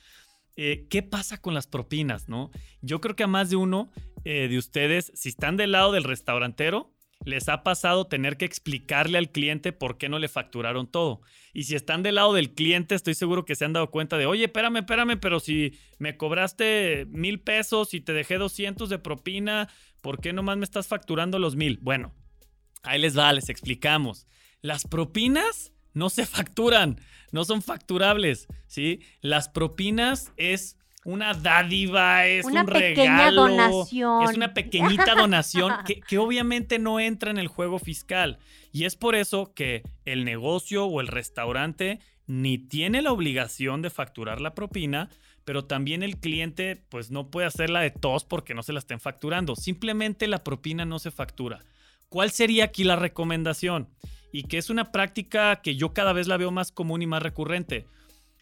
Eh, 0.54 0.86
¿Qué 0.88 1.02
pasa 1.02 1.42
con 1.42 1.52
las 1.52 1.66
propinas, 1.66 2.28
no? 2.28 2.52
Yo 2.80 3.00
creo 3.00 3.16
que 3.16 3.24
a 3.24 3.26
más 3.26 3.50
de 3.50 3.56
uno 3.56 3.90
eh, 4.24 4.46
de 4.48 4.56
ustedes, 4.56 5.10
si 5.16 5.30
están 5.30 5.56
del 5.56 5.72
lado 5.72 5.90
del 5.90 6.04
restaurantero, 6.04 6.94
les 7.24 7.48
ha 7.48 7.64
pasado 7.64 8.06
tener 8.06 8.36
que 8.36 8.44
explicarle 8.44 9.18
al 9.18 9.32
cliente 9.32 9.72
por 9.72 9.98
qué 9.98 10.08
no 10.08 10.20
le 10.20 10.28
facturaron 10.28 10.86
todo. 10.86 11.22
Y 11.52 11.64
si 11.64 11.74
están 11.74 12.04
del 12.04 12.14
lado 12.14 12.32
del 12.32 12.54
cliente, 12.54 12.94
estoy 12.94 13.14
seguro 13.14 13.44
que 13.44 13.56
se 13.56 13.64
han 13.64 13.72
dado 13.72 13.90
cuenta 13.90 14.16
de, 14.18 14.26
oye, 14.26 14.44
espérame, 14.44 14.76
espérame, 14.76 15.18
pero 15.18 15.40
si 15.40 15.76
me 15.98 16.16
cobraste 16.16 17.04
mil 17.10 17.40
pesos 17.40 17.94
y 17.94 18.00
te 18.00 18.12
dejé 18.12 18.38
200 18.38 18.88
de 18.88 19.00
propina, 19.00 19.68
¿por 20.02 20.20
qué 20.20 20.32
nomás 20.32 20.56
me 20.56 20.64
estás 20.64 20.86
facturando 20.86 21.40
los 21.40 21.56
mil? 21.56 21.80
Bueno, 21.82 22.14
ahí 22.84 23.00
les 23.00 23.18
va, 23.18 23.32
les 23.32 23.48
explicamos. 23.48 24.28
Las 24.66 24.84
propinas 24.84 25.72
no 25.94 26.10
se 26.10 26.26
facturan, 26.26 27.00
no 27.30 27.44
son 27.44 27.62
facturables, 27.62 28.48
¿sí? 28.66 28.98
Las 29.20 29.48
propinas 29.48 30.32
es 30.36 30.76
una 31.04 31.34
dádiva, 31.34 32.26
es 32.26 32.44
una 32.44 32.62
un 32.62 32.66
pequeña 32.66 33.16
regalo, 33.30 33.42
donación. 33.42 34.24
es 34.24 34.36
una 34.36 34.54
pequeñita 34.54 35.14
donación 35.14 35.72
que, 35.86 36.00
que, 36.00 36.18
obviamente 36.18 36.80
no 36.80 36.98
entra 36.98 37.30
en 37.30 37.38
el 37.38 37.46
juego 37.46 37.78
fiscal. 37.78 38.40
Y 38.72 38.86
es 38.86 38.96
por 38.96 39.14
eso 39.14 39.54
que 39.54 39.84
el 40.04 40.24
negocio 40.24 40.86
o 40.86 41.00
el 41.00 41.06
restaurante 41.06 42.00
ni 42.26 42.58
tiene 42.58 43.02
la 43.02 43.12
obligación 43.12 43.82
de 43.82 43.90
facturar 43.90 44.40
la 44.40 44.56
propina, 44.56 45.10
pero 45.44 45.64
también 45.64 46.02
el 46.02 46.18
cliente 46.18 46.74
pues 46.88 47.12
no 47.12 47.30
puede 47.30 47.46
hacerla 47.46 47.82
de 47.82 47.92
tos 47.92 48.24
porque 48.24 48.52
no 48.52 48.64
se 48.64 48.72
la 48.72 48.80
estén 48.80 48.98
facturando. 48.98 49.54
Simplemente 49.54 50.26
la 50.26 50.42
propina 50.42 50.84
no 50.84 50.98
se 50.98 51.12
factura. 51.12 51.60
¿Cuál 52.08 52.32
sería 52.32 52.64
aquí 52.64 52.82
la 52.82 52.96
recomendación? 52.96 53.88
Y 54.32 54.44
que 54.44 54.58
es 54.58 54.70
una 54.70 54.92
práctica 54.92 55.56
que 55.62 55.76
yo 55.76 55.92
cada 55.92 56.12
vez 56.12 56.26
la 56.26 56.36
veo 56.36 56.50
más 56.50 56.72
común 56.72 57.02
y 57.02 57.06
más 57.06 57.22
recurrente. 57.22 57.86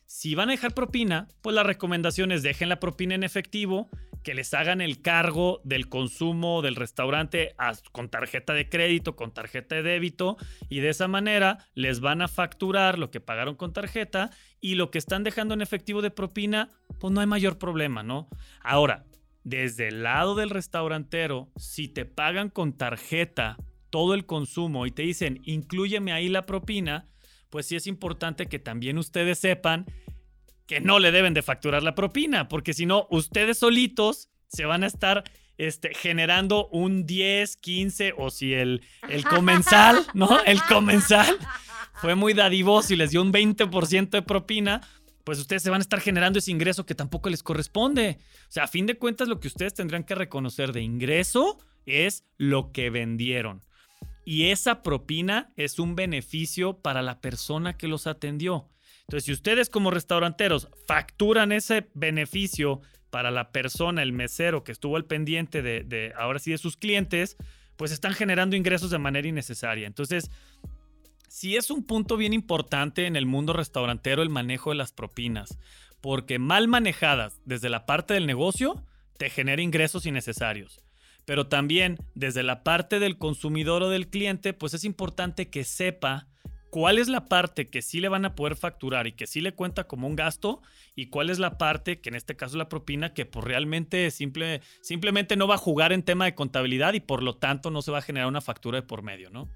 Si 0.07 0.35
van 0.35 0.49
a 0.49 0.53
dejar 0.53 0.75
propina, 0.75 1.29
pues 1.43 1.55
la 1.55 1.63
recomendación 1.63 2.31
es 2.31 2.43
dejen 2.43 2.69
la 2.69 2.81
propina 2.81 3.15
en 3.15 3.25
efectivo, 3.25 3.89
que 4.23 4.35
les 4.35 4.55
hagan 4.55 4.81
el 4.81 5.03
cargo 5.03 5.61
del 5.65 5.89
consumo 5.89 6.63
del 6.63 6.77
restaurante 6.77 7.55
con 7.93 8.09
tarjeta 8.09 8.55
de 8.55 8.69
crédito, 8.69 9.17
con 9.17 9.33
tarjeta 9.33 9.77
de 9.77 9.83
débito, 9.83 10.37
y 10.69 10.81
de 10.81 10.89
esa 10.89 11.09
manera 11.09 11.59
les 11.75 12.01
van 12.01 12.23
a 12.23 12.29
facturar 12.29 12.99
lo 12.99 13.11
que 13.11 13.21
pagaron 13.21 13.55
con 13.55 13.73
tarjeta 13.73 14.31
y 14.61 14.75
lo 14.77 14.91
que 14.91 14.99
están 14.99 15.25
dejando 15.25 15.55
en 15.55 15.61
efectivo 15.61 16.01
de 16.01 16.11
propina, 16.11 16.71
pues 16.99 17.13
no 17.13 17.21
hay 17.21 17.27
mayor 17.27 17.59
problema, 17.59 18.03
¿no? 18.03 18.29
Ahora, 18.63 19.05
desde 19.43 19.89
el 19.89 20.03
lado 20.03 20.35
del 20.35 20.51
restaurantero, 20.51 21.51
si 21.57 21.89
te 21.89 22.07
pagan 22.07 22.49
con 22.49 22.73
tarjeta 22.73 23.59
todo 23.95 24.15
el 24.15 24.27
consumo 24.27 24.87
y 24.87 24.91
te 24.91 25.03
dicen, 25.03 25.41
incluyeme 25.45 26.13
ahí 26.13 26.29
la 26.29 26.47
propina, 26.47 27.07
pues 27.49 27.67
sí 27.67 27.77
es 27.77 27.87
importante 27.87 28.49
que 28.49 28.59
también 28.59 28.99
ustedes 28.99 29.39
sepan 29.39 29.87
que 30.67 30.81
no 30.81 30.99
le 30.99 31.13
deben 31.13 31.33
de 31.33 31.43
facturar 31.43 31.85
la 31.85 31.95
propina, 31.95 32.49
porque 32.49 32.75
si 32.75 32.87
no, 32.87 33.07
ustedes 33.13 33.59
solitos 33.59 34.31
se 34.49 34.65
van 34.65 34.83
a 34.83 34.89
estar 34.89 35.23
este, 35.59 35.95
generando 35.95 36.67
un 36.73 37.07
10, 37.07 37.57
15 37.57 38.15
o 38.19 38.31
si 38.31 38.55
el, 38.55 38.83
el 39.09 39.23
comensal, 39.29 40.05
¿no? 40.13 40.43
El 40.43 40.61
comensal 40.63 41.39
fue 41.95 42.17
muy 42.17 42.35
dadivoso 42.35 42.95
y 42.95 42.97
les 42.97 43.13
dio 43.13 43.23
un 43.23 43.33
20% 43.33 44.11
de 44.11 44.23
propina, 44.23 44.81
pues 45.23 45.39
ustedes 45.39 45.63
se 45.63 45.71
van 45.71 45.81
a 45.81 45.83
estar 45.83 46.01
generando 46.01 46.41
ese 46.41 46.51
ingreso 46.51 46.85
que 46.85 46.97
tampoco 46.97 47.31
les 47.31 47.45
corresponde. 47.45 48.19
O 48.49 48.51
sea, 48.51 48.65
a 48.65 48.67
fin 48.67 48.87
de 48.87 48.99
cuentas, 48.99 49.29
lo 49.29 49.39
que 49.39 49.47
ustedes 49.47 49.73
tendrán 49.73 50.03
que 50.03 50.17
reconocer 50.17 50.73
de 50.73 50.83
ingreso 50.83 51.61
es 51.87 52.25
lo 52.39 52.73
que 52.73 52.91
vendieron. 52.91 53.63
Y 54.25 54.51
esa 54.51 54.83
propina 54.83 55.53
es 55.57 55.79
un 55.79 55.97
beneficio 55.97 56.79
para 56.79 57.03
la 57.03 57.21
persona 57.21 57.77
que 57.77 57.89
los 57.89 58.07
atendió. 58.07 58.69
Entonces, 59.03 59.25
si 59.25 59.33
ustedes 59.33 59.69
como 59.69 59.91
restauranteros 59.91 60.69
facturan 60.87 61.53
ese 61.53 61.89
beneficio 61.95 62.81
para 63.11 63.31
la 63.31 63.53
persona, 63.53 64.03
el 64.03 64.13
mesero 64.13 64.65
que 64.65 64.73
estuvo 64.73 64.97
al 64.97 65.05
pendiente 65.05 65.63
de, 65.63 66.13
ahora 66.17 66.39
sí 66.39 66.53
de 66.53 66.59
sus 66.59 66.77
clientes, 66.77 67.37
pues 67.77 67.93
están 67.93 68.15
generando 68.15 68.57
ingresos 68.57 68.91
de 68.91 68.99
manera 68.99 69.29
innecesaria. 69.29 69.87
Entonces, 69.87 70.31
sí 71.29 71.57
es 71.57 71.71
un 71.71 71.85
punto 71.85 72.17
bien 72.17 72.33
importante 72.33 73.07
en 73.07 73.17
el 73.17 73.27
mundo 73.27 73.53
restaurantero 73.53 74.23
el 74.23 74.31
manejo 74.31 74.71
de 74.71 74.77
las 74.77 74.93
propinas, 74.93 75.59
porque 76.01 76.39
mal 76.39 76.67
manejadas 76.67 77.41
desde 77.45 77.69
la 77.69 77.85
parte 77.85 78.15
del 78.15 78.27
negocio 78.27 78.83
te 79.19 79.29
genera 79.29 79.63
ingresos 79.63 80.07
innecesarios. 80.07 80.81
Pero 81.25 81.47
también 81.47 81.99
desde 82.15 82.43
la 82.43 82.63
parte 82.63 82.99
del 82.99 83.19
consumidor 83.19 83.83
o 83.83 83.89
del 83.89 84.09
cliente, 84.09 84.53
pues 84.53 84.75
es 84.75 84.85
importante 84.85 85.49
que 85.49 85.65
sepa 85.65 86.29
cuál 86.75 86.99
es 86.99 87.07
la 87.07 87.27
parte 87.27 87.71
que 87.71 87.83
sí 87.83 88.01
le 88.01 88.09
van 88.09 88.25
a 88.25 88.35
poder 88.35 88.57
facturar 88.57 89.07
y 89.07 89.13
que 89.13 89.29
sí 89.29 89.41
le 89.41 89.55
cuenta 89.55 89.85
como 89.85 90.09
un 90.09 90.17
gasto 90.17 90.61
y 90.97 91.07
cuál 91.07 91.31
es 91.31 91.39
la 91.39 91.57
parte, 91.57 92.01
que 92.01 92.09
en 92.09 92.17
este 92.17 92.35
caso 92.35 92.57
la 92.57 92.69
propina, 92.69 93.15
que 93.15 93.27
pues 93.27 93.45
realmente 93.45 94.11
simple, 94.11 94.61
simplemente 94.83 95.37
no 95.37 95.47
va 95.47 95.55
a 95.55 95.59
jugar 95.59 95.93
en 95.93 96.03
tema 96.03 96.25
de 96.25 96.35
contabilidad 96.35 96.95
y 96.95 96.99
por 97.01 97.23
lo 97.23 97.37
tanto 97.37 97.71
no 97.71 97.81
se 97.81 97.93
va 97.93 97.99
a 97.99 98.03
generar 98.03 98.27
una 98.27 98.41
factura 98.41 98.81
de 98.81 98.87
por 98.87 99.03
medio, 99.03 99.31
¿no? 99.31 99.49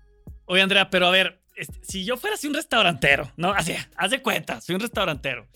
Oye, 0.45 0.63
Andrea, 0.63 0.91
pero 0.91 1.09
a 1.09 1.11
ver, 1.11 1.41
si 1.83 2.05
yo 2.05 2.17
fuera 2.17 2.35
así 2.35 2.47
un 2.47 2.55
restaurantero, 2.55 3.33
¿no? 3.37 3.51
Así, 3.51 3.75
haz 3.97 4.13
de 4.13 4.23
cuenta, 4.23 4.61
soy 4.61 4.77
un 4.77 4.81
restaurantero. 4.81 5.49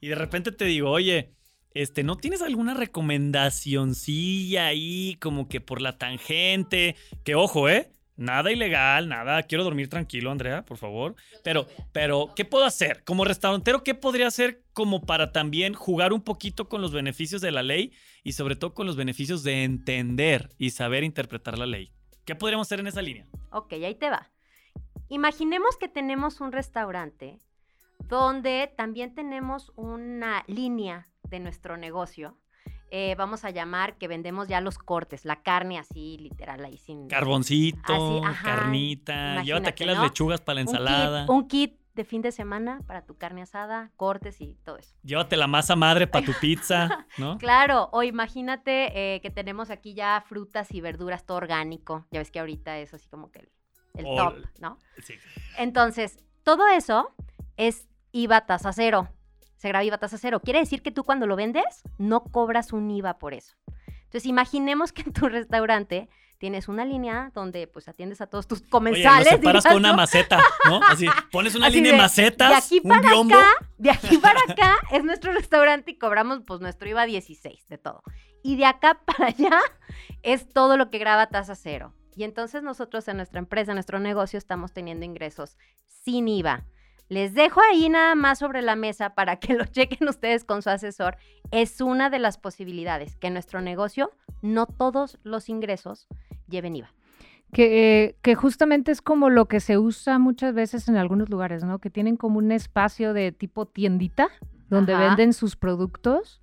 Y 0.00 0.08
de 0.08 0.16
repente 0.16 0.50
te 0.50 0.64
digo, 0.64 0.90
oye, 0.90 1.35
este, 1.76 2.02
¿no 2.02 2.16
tienes 2.16 2.40
alguna 2.40 2.72
recomendacioncilla 2.72 4.66
ahí 4.66 5.16
como 5.20 5.46
que 5.46 5.60
por 5.60 5.82
la 5.82 5.98
tangente? 5.98 6.96
Que 7.22 7.34
ojo, 7.34 7.68
¿eh? 7.68 7.90
Nada 8.16 8.50
ilegal, 8.50 9.10
nada. 9.10 9.42
Quiero 9.42 9.62
dormir 9.62 9.90
tranquilo, 9.90 10.30
Andrea, 10.30 10.64
por 10.64 10.78
favor. 10.78 11.16
Pero, 11.44 11.66
pero, 11.92 12.32
¿qué 12.34 12.46
puedo 12.46 12.64
hacer? 12.64 13.04
Como 13.04 13.26
restaurantero, 13.26 13.84
¿qué 13.84 13.94
podría 13.94 14.26
hacer 14.26 14.62
como 14.72 15.02
para 15.02 15.32
también 15.32 15.74
jugar 15.74 16.14
un 16.14 16.22
poquito 16.22 16.66
con 16.70 16.80
los 16.80 16.92
beneficios 16.92 17.42
de 17.42 17.52
la 17.52 17.62
ley 17.62 17.92
y 18.24 18.32
sobre 18.32 18.56
todo 18.56 18.72
con 18.72 18.86
los 18.86 18.96
beneficios 18.96 19.42
de 19.42 19.64
entender 19.64 20.48
y 20.56 20.70
saber 20.70 21.04
interpretar 21.04 21.58
la 21.58 21.66
ley? 21.66 21.92
¿Qué 22.24 22.34
podríamos 22.34 22.68
hacer 22.68 22.80
en 22.80 22.86
esa 22.86 23.02
línea? 23.02 23.26
Ok, 23.50 23.74
ahí 23.74 23.94
te 23.96 24.08
va. 24.08 24.30
Imaginemos 25.10 25.76
que 25.76 25.88
tenemos 25.88 26.40
un 26.40 26.52
restaurante 26.52 27.38
donde 28.08 28.72
también 28.78 29.14
tenemos 29.14 29.72
una 29.76 30.42
línea 30.46 31.08
de 31.28 31.40
nuestro 31.40 31.76
negocio. 31.76 32.36
Eh, 32.90 33.16
vamos 33.18 33.44
a 33.44 33.50
llamar 33.50 33.98
que 33.98 34.06
vendemos 34.06 34.46
ya 34.46 34.60
los 34.60 34.78
cortes, 34.78 35.24
la 35.24 35.42
carne 35.42 35.78
así, 35.78 36.18
literal, 36.18 36.64
ahí 36.64 36.78
sin... 36.78 37.08
Carboncito, 37.08 38.22
carnita, 38.42 39.42
llévate 39.42 39.68
aquí 39.70 39.84
las 39.84 40.00
lechugas 40.00 40.40
para 40.40 40.56
la 40.56 40.60
ensalada. 40.62 41.26
Un 41.28 41.48
kit, 41.48 41.80
de 41.96 42.04
fin 42.04 42.22
de 42.22 42.30
semana 42.30 42.82
para 42.86 43.04
tu 43.04 43.16
carne 43.16 43.42
asada, 43.42 43.90
cortes 43.96 44.40
y 44.40 44.54
todo 44.64 44.76
eso. 44.76 44.94
Llévate 45.02 45.36
la 45.36 45.46
masa 45.46 45.74
madre 45.74 46.06
para 46.06 46.24
tu 46.24 46.32
pizza, 46.40 47.06
¿no? 47.16 47.38
claro, 47.38 47.88
o 47.90 48.02
imagínate 48.02 49.14
eh, 49.14 49.20
que 49.20 49.30
tenemos 49.30 49.70
aquí 49.70 49.94
ya 49.94 50.22
frutas 50.28 50.72
y 50.72 50.80
verduras, 50.80 51.24
todo 51.24 51.38
orgánico. 51.38 52.06
Ya 52.10 52.20
ves 52.20 52.30
que 52.30 52.38
ahorita 52.38 52.78
es 52.78 52.92
así 52.94 53.08
como 53.08 53.32
que 53.32 53.40
el, 53.40 53.48
el 53.94 54.04
top, 54.04 54.34
¿no? 54.60 54.78
Sí. 55.02 55.14
Entonces, 55.56 56.18
todo 56.44 56.68
eso 56.68 57.14
es 57.56 57.88
IVA 58.12 58.46
tasa 58.46 58.72
cero. 58.72 59.08
Se 59.66 59.70
graba 59.70 59.82
IVA 59.82 59.98
tasa 59.98 60.16
cero. 60.16 60.38
Quiere 60.38 60.60
decir 60.60 60.80
que 60.80 60.92
tú 60.92 61.02
cuando 61.02 61.26
lo 61.26 61.34
vendes 61.34 61.82
no 61.98 62.22
cobras 62.22 62.72
un 62.72 62.88
IVA 62.88 63.18
por 63.18 63.34
eso. 63.34 63.56
Entonces, 64.04 64.26
imaginemos 64.26 64.92
que 64.92 65.02
en 65.02 65.12
tu 65.12 65.28
restaurante 65.28 66.08
tienes 66.38 66.68
una 66.68 66.84
línea 66.84 67.32
donde 67.34 67.66
pues 67.66 67.88
atiendes 67.88 68.20
a 68.20 68.28
todos 68.28 68.46
tus 68.46 68.60
comensales. 68.62 69.26
Oye, 69.26 69.42
paras 69.42 69.64
con 69.64 69.78
una 69.78 69.92
maceta, 69.92 70.40
¿no? 70.66 70.80
Así, 70.88 71.08
pones 71.32 71.56
una 71.56 71.68
línea 71.68 71.90
de, 71.90 71.98
macetas, 71.98 72.50
de 72.50 72.54
aquí 72.54 72.80
para 72.80 73.10
acá, 73.10 73.44
de 73.76 73.90
aquí 73.90 74.18
para 74.18 74.38
acá 74.48 74.76
es 74.92 75.02
nuestro 75.02 75.32
restaurante 75.32 75.90
y 75.90 75.98
cobramos 75.98 76.42
pues 76.46 76.60
nuestro 76.60 76.88
IVA 76.88 77.04
16 77.04 77.66
de 77.66 77.78
todo. 77.78 78.04
Y 78.44 78.54
de 78.54 78.66
acá 78.66 79.00
para 79.04 79.30
allá 79.30 79.58
es 80.22 80.48
todo 80.48 80.76
lo 80.76 80.90
que 80.90 80.98
graba 80.98 81.26
tasa 81.26 81.56
cero. 81.56 81.92
Y 82.14 82.22
entonces 82.22 82.62
nosotros 82.62 83.08
en 83.08 83.16
nuestra 83.16 83.40
empresa, 83.40 83.72
en 83.72 83.76
nuestro 83.78 83.98
negocio, 83.98 84.38
estamos 84.38 84.72
teniendo 84.72 85.04
ingresos 85.04 85.58
sin 86.04 86.28
IVA. 86.28 86.66
Les 87.08 87.34
dejo 87.34 87.60
ahí 87.70 87.88
nada 87.88 88.14
más 88.14 88.38
sobre 88.40 88.62
la 88.62 88.74
mesa 88.76 89.14
para 89.14 89.36
que 89.36 89.54
lo 89.54 89.64
chequen 89.66 90.08
ustedes 90.08 90.44
con 90.44 90.62
su 90.62 90.70
asesor. 90.70 91.16
Es 91.50 91.80
una 91.80 92.10
de 92.10 92.18
las 92.18 92.38
posibilidades 92.38 93.16
que 93.16 93.28
en 93.28 93.34
nuestro 93.34 93.60
negocio 93.60 94.10
no 94.42 94.66
todos 94.66 95.18
los 95.22 95.48
ingresos 95.48 96.08
lleven 96.48 96.76
IVA. 96.76 96.92
Que, 97.52 98.04
eh, 98.04 98.16
que 98.22 98.34
justamente 98.34 98.90
es 98.90 99.00
como 99.00 99.30
lo 99.30 99.46
que 99.46 99.60
se 99.60 99.78
usa 99.78 100.18
muchas 100.18 100.52
veces 100.52 100.88
en 100.88 100.96
algunos 100.96 101.30
lugares, 101.30 101.62
¿no? 101.62 101.78
Que 101.78 101.90
tienen 101.90 102.16
como 102.16 102.38
un 102.38 102.50
espacio 102.50 103.12
de 103.12 103.30
tipo 103.30 103.66
tiendita 103.66 104.28
donde 104.68 104.94
Ajá. 104.94 105.06
venden 105.08 105.32
sus 105.32 105.54
productos 105.54 106.42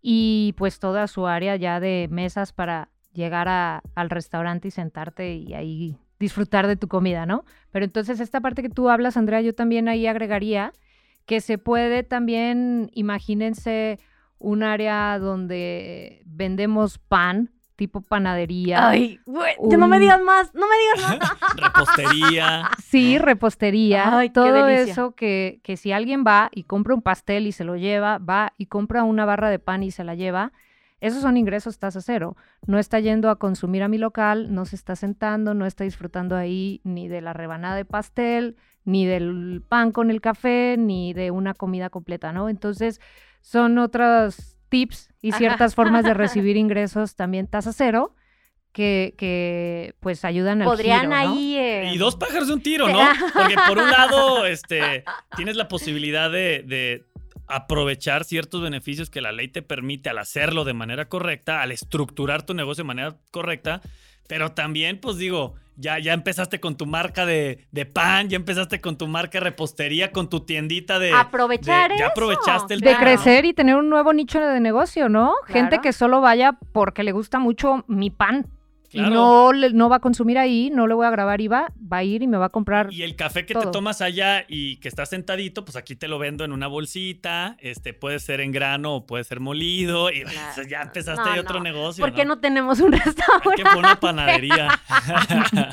y 0.00 0.54
pues 0.56 0.78
toda 0.78 1.06
su 1.08 1.26
área 1.26 1.56
ya 1.56 1.78
de 1.78 2.08
mesas 2.10 2.54
para 2.54 2.88
llegar 3.12 3.48
a- 3.48 3.82
al 3.94 4.08
restaurante 4.08 4.68
y 4.68 4.70
sentarte 4.70 5.34
y 5.34 5.52
ahí 5.52 5.98
disfrutar 6.20 6.68
de 6.68 6.76
tu 6.76 6.86
comida, 6.86 7.26
¿no? 7.26 7.44
Pero 7.72 7.84
entonces 7.84 8.20
esta 8.20 8.40
parte 8.40 8.62
que 8.62 8.68
tú 8.68 8.90
hablas, 8.90 9.16
Andrea, 9.16 9.40
yo 9.40 9.54
también 9.54 9.88
ahí 9.88 10.06
agregaría 10.06 10.72
que 11.26 11.40
se 11.40 11.58
puede 11.58 12.02
también, 12.02 12.90
imagínense 12.94 13.98
un 14.38 14.62
área 14.62 15.18
donde 15.18 16.22
vendemos 16.26 16.98
pan, 16.98 17.50
tipo 17.76 18.02
panadería. 18.02 18.88
Ay, 18.88 19.20
güey, 19.24 19.54
no 19.62 19.88
me 19.88 19.98
digas 19.98 20.20
más, 20.22 20.54
no 20.54 20.66
me 20.66 20.74
digas 20.76 21.18
más. 21.18 21.56
Repostería. 21.56 22.70
Sí, 22.90 23.18
repostería, 23.18 24.18
Ay, 24.18 24.28
qué 24.28 24.32
todo 24.32 24.68
eso 24.68 25.14
que, 25.14 25.60
que 25.62 25.76
si 25.76 25.92
alguien 25.92 26.24
va 26.26 26.50
y 26.52 26.64
compra 26.64 26.94
un 26.94 27.02
pastel 27.02 27.46
y 27.46 27.52
se 27.52 27.64
lo 27.64 27.76
lleva, 27.76 28.18
va 28.18 28.52
y 28.58 28.66
compra 28.66 29.04
una 29.04 29.24
barra 29.24 29.48
de 29.48 29.60
pan 29.60 29.84
y 29.84 29.92
se 29.92 30.02
la 30.02 30.16
lleva, 30.16 30.52
esos 31.00 31.22
son 31.22 31.36
ingresos 31.36 31.78
tasa 31.78 32.00
cero. 32.00 32.36
No 32.66 32.78
está 32.78 33.00
yendo 33.00 33.30
a 33.30 33.36
consumir 33.36 33.82
a 33.82 33.88
mi 33.88 33.98
local, 33.98 34.54
no 34.54 34.64
se 34.66 34.76
está 34.76 34.96
sentando, 34.96 35.54
no 35.54 35.66
está 35.66 35.84
disfrutando 35.84 36.36
ahí 36.36 36.80
ni 36.84 37.08
de 37.08 37.20
la 37.20 37.32
rebanada 37.32 37.76
de 37.76 37.84
pastel, 37.84 38.56
ni 38.84 39.06
del 39.06 39.62
pan 39.68 39.92
con 39.92 40.10
el 40.10 40.20
café, 40.20 40.76
ni 40.78 41.12
de 41.12 41.30
una 41.30 41.54
comida 41.54 41.90
completa, 41.90 42.32
¿no? 42.32 42.48
Entonces, 42.48 43.00
son 43.40 43.78
otros 43.78 44.58
tips 44.68 45.10
y 45.22 45.30
Ajá. 45.30 45.38
ciertas 45.38 45.74
formas 45.74 46.04
de 46.04 46.14
recibir 46.14 46.56
ingresos 46.56 47.16
también 47.16 47.46
tasa 47.46 47.72
cero 47.72 48.14
que, 48.72 49.14
que 49.18 49.96
pues 49.98 50.24
ayudan 50.24 50.62
al 50.62 50.68
Podrían 50.68 51.00
giro, 51.00 51.10
¿no? 51.10 51.16
ahí. 51.16 51.56
eh, 51.56 51.90
Y 51.92 51.98
dos 51.98 52.14
pájaros 52.16 52.46
de 52.48 52.54
un 52.54 52.62
tiro, 52.62 52.88
¿no? 52.88 53.00
Porque 53.34 53.56
por 53.66 53.78
un 53.78 53.90
lado, 53.90 54.46
este, 54.46 55.04
tienes 55.34 55.56
la 55.56 55.66
posibilidad 55.66 56.30
de, 56.30 56.62
de 56.64 57.04
aprovechar 57.50 58.24
ciertos 58.24 58.62
beneficios 58.62 59.10
que 59.10 59.20
la 59.20 59.32
ley 59.32 59.48
te 59.48 59.62
permite 59.62 60.08
al 60.10 60.18
hacerlo 60.18 60.64
de 60.64 60.74
manera 60.74 61.08
correcta, 61.08 61.62
al 61.62 61.72
estructurar 61.72 62.42
tu 62.42 62.54
negocio 62.54 62.84
de 62.84 62.88
manera 62.88 63.16
correcta, 63.30 63.80
pero 64.28 64.52
también, 64.52 65.00
pues 65.00 65.16
digo, 65.16 65.54
ya, 65.76 65.98
ya 65.98 66.12
empezaste 66.12 66.60
con 66.60 66.76
tu 66.76 66.86
marca 66.86 67.26
de, 67.26 67.66
de 67.72 67.86
pan, 67.86 68.28
ya 68.28 68.36
empezaste 68.36 68.80
con 68.80 68.96
tu 68.96 69.08
marca 69.08 69.38
de 69.38 69.44
repostería, 69.44 70.12
con 70.12 70.28
tu 70.28 70.40
tiendita 70.40 70.98
de... 70.98 71.12
Aprovechar 71.12 71.90
de- 71.90 71.98
ya 71.98 72.04
eso. 72.04 72.12
aprovechaste 72.12 72.74
el 72.74 72.80
de 72.80 72.94
crecer 72.96 73.44
y 73.44 73.54
tener 73.54 73.76
un 73.76 73.88
nuevo 73.90 74.12
nicho 74.12 74.40
de 74.40 74.60
negocio, 74.60 75.08
¿no? 75.08 75.34
Gente 75.46 75.80
que 75.80 75.92
solo 75.92 76.20
vaya 76.20 76.58
porque 76.72 77.02
le 77.02 77.12
gusta 77.12 77.38
mucho 77.38 77.84
mi 77.88 78.10
pan 78.10 78.46
Claro. 78.90 79.08
y 79.08 79.14
no, 79.14 79.52
le- 79.52 79.72
no 79.72 79.88
va 79.88 79.96
a 79.96 80.00
consumir 80.00 80.36
ahí, 80.36 80.68
no 80.70 80.86
le 80.88 80.94
voy 80.94 81.06
a 81.06 81.10
grabar 81.10 81.40
IVA, 81.40 81.72
va 81.92 81.98
a 81.98 82.04
ir 82.04 82.22
y 82.22 82.26
me 82.26 82.36
va 82.38 82.46
a 82.46 82.48
comprar. 82.48 82.92
Y 82.92 83.02
el 83.02 83.14
café 83.14 83.46
que 83.46 83.54
te 83.54 83.66
tomas 83.68 84.00
allá 84.00 84.44
y 84.48 84.76
que 84.76 84.88
estás 84.88 85.10
sentadito, 85.10 85.64
pues 85.64 85.76
aquí 85.76 85.94
te 85.94 86.08
lo 86.08 86.18
vendo 86.18 86.44
en 86.44 86.50
una 86.52 86.66
bolsita. 86.66 87.56
Este 87.60 87.94
puede 87.94 88.18
ser 88.18 88.40
en 88.40 88.50
grano 88.52 88.96
o 88.96 89.06
puede 89.06 89.22
ser 89.24 89.38
molido. 89.40 90.10
Y 90.10 90.22
Claro. 90.22 90.38
pues, 90.56 90.68
ya 90.68 90.82
empezaste 90.82 91.22
No, 91.24 91.30
ahí 91.32 91.38
otro 91.38 91.60
negocio. 91.60 92.04
¿Por 92.04 92.14
qué 92.14 92.24
no 92.24 92.40
tenemos 92.40 92.80
un 92.80 92.92
Hay 92.94 93.00
que 93.00 93.06
restaurante? 93.06 93.62
poner 93.62 93.78
una 93.78 94.00
panadería. 94.00 94.68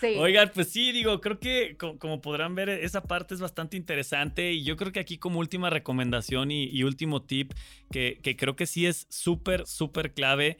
Sí. 0.00 0.16
Oigan, 0.18 0.50
pues 0.52 0.68
sí, 0.68 0.90
digo, 0.90 1.20
creo 1.20 1.38
que 1.38 1.76
co- 1.78 1.96
como, 1.96 2.20
podrán 2.20 2.56
ver, 2.56 2.68
esa 2.68 3.04
parte 3.04 3.34
es 3.34 3.40
bastante 3.40 3.76
interesante 3.76 4.50
y 4.52 4.64
yo 4.64 4.76
creo 4.76 4.90
que 4.90 4.98
aquí 4.98 5.16
como 5.16 5.38
última 5.38 5.70
recomendación 5.70 6.50
y, 6.50 6.64
y 6.64 6.82
último 6.82 7.22
tip, 7.22 7.52
que, 7.92 8.18
que 8.20 8.36
creo 8.36 8.56
que 8.56 8.66
sí 8.66 8.84
es 8.84 9.06
súper, 9.10 9.64
súper 9.64 10.12
clave 10.12 10.56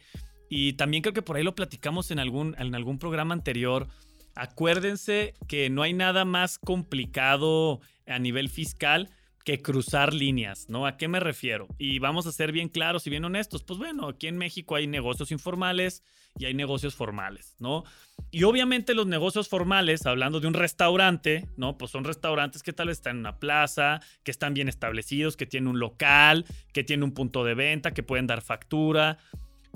y 0.54 0.74
también 0.74 1.02
creo 1.02 1.14
que 1.14 1.22
por 1.22 1.36
ahí 1.36 1.42
lo 1.42 1.54
platicamos 1.54 2.10
en 2.10 2.18
algún, 2.18 2.54
en 2.58 2.74
algún 2.74 2.98
programa 2.98 3.32
anterior. 3.32 3.88
Acuérdense 4.34 5.32
que 5.48 5.70
no 5.70 5.80
hay 5.80 5.94
nada 5.94 6.26
más 6.26 6.58
complicado 6.58 7.80
a 8.06 8.18
nivel 8.18 8.50
fiscal 8.50 9.08
que 9.46 9.62
cruzar 9.62 10.12
líneas, 10.12 10.68
¿no? 10.68 10.86
¿A 10.86 10.98
qué 10.98 11.08
me 11.08 11.20
refiero? 11.20 11.68
Y 11.78 12.00
vamos 12.00 12.26
a 12.26 12.32
ser 12.32 12.52
bien 12.52 12.68
claros 12.68 13.06
y 13.06 13.10
bien 13.10 13.24
honestos. 13.24 13.62
Pues 13.62 13.78
bueno, 13.78 14.08
aquí 14.08 14.26
en 14.26 14.36
México 14.36 14.74
hay 14.74 14.86
negocios 14.86 15.32
informales 15.32 16.02
y 16.38 16.44
hay 16.44 16.52
negocios 16.52 16.94
formales, 16.94 17.56
¿no? 17.58 17.84
Y 18.30 18.44
obviamente 18.44 18.94
los 18.94 19.06
negocios 19.06 19.48
formales, 19.48 20.04
hablando 20.04 20.38
de 20.38 20.48
un 20.48 20.54
restaurante, 20.54 21.48
¿no? 21.56 21.78
Pues 21.78 21.90
son 21.90 22.04
restaurantes 22.04 22.62
que 22.62 22.74
tal 22.74 22.88
vez 22.88 22.98
están 22.98 23.16
en 23.16 23.20
una 23.20 23.38
plaza, 23.38 24.00
que 24.22 24.30
están 24.30 24.52
bien 24.52 24.68
establecidos, 24.68 25.36
que 25.36 25.46
tienen 25.46 25.68
un 25.68 25.78
local, 25.78 26.44
que 26.74 26.84
tienen 26.84 27.04
un 27.04 27.12
punto 27.12 27.42
de 27.42 27.54
venta, 27.54 27.94
que 27.94 28.02
pueden 28.02 28.26
dar 28.26 28.42
factura. 28.42 29.18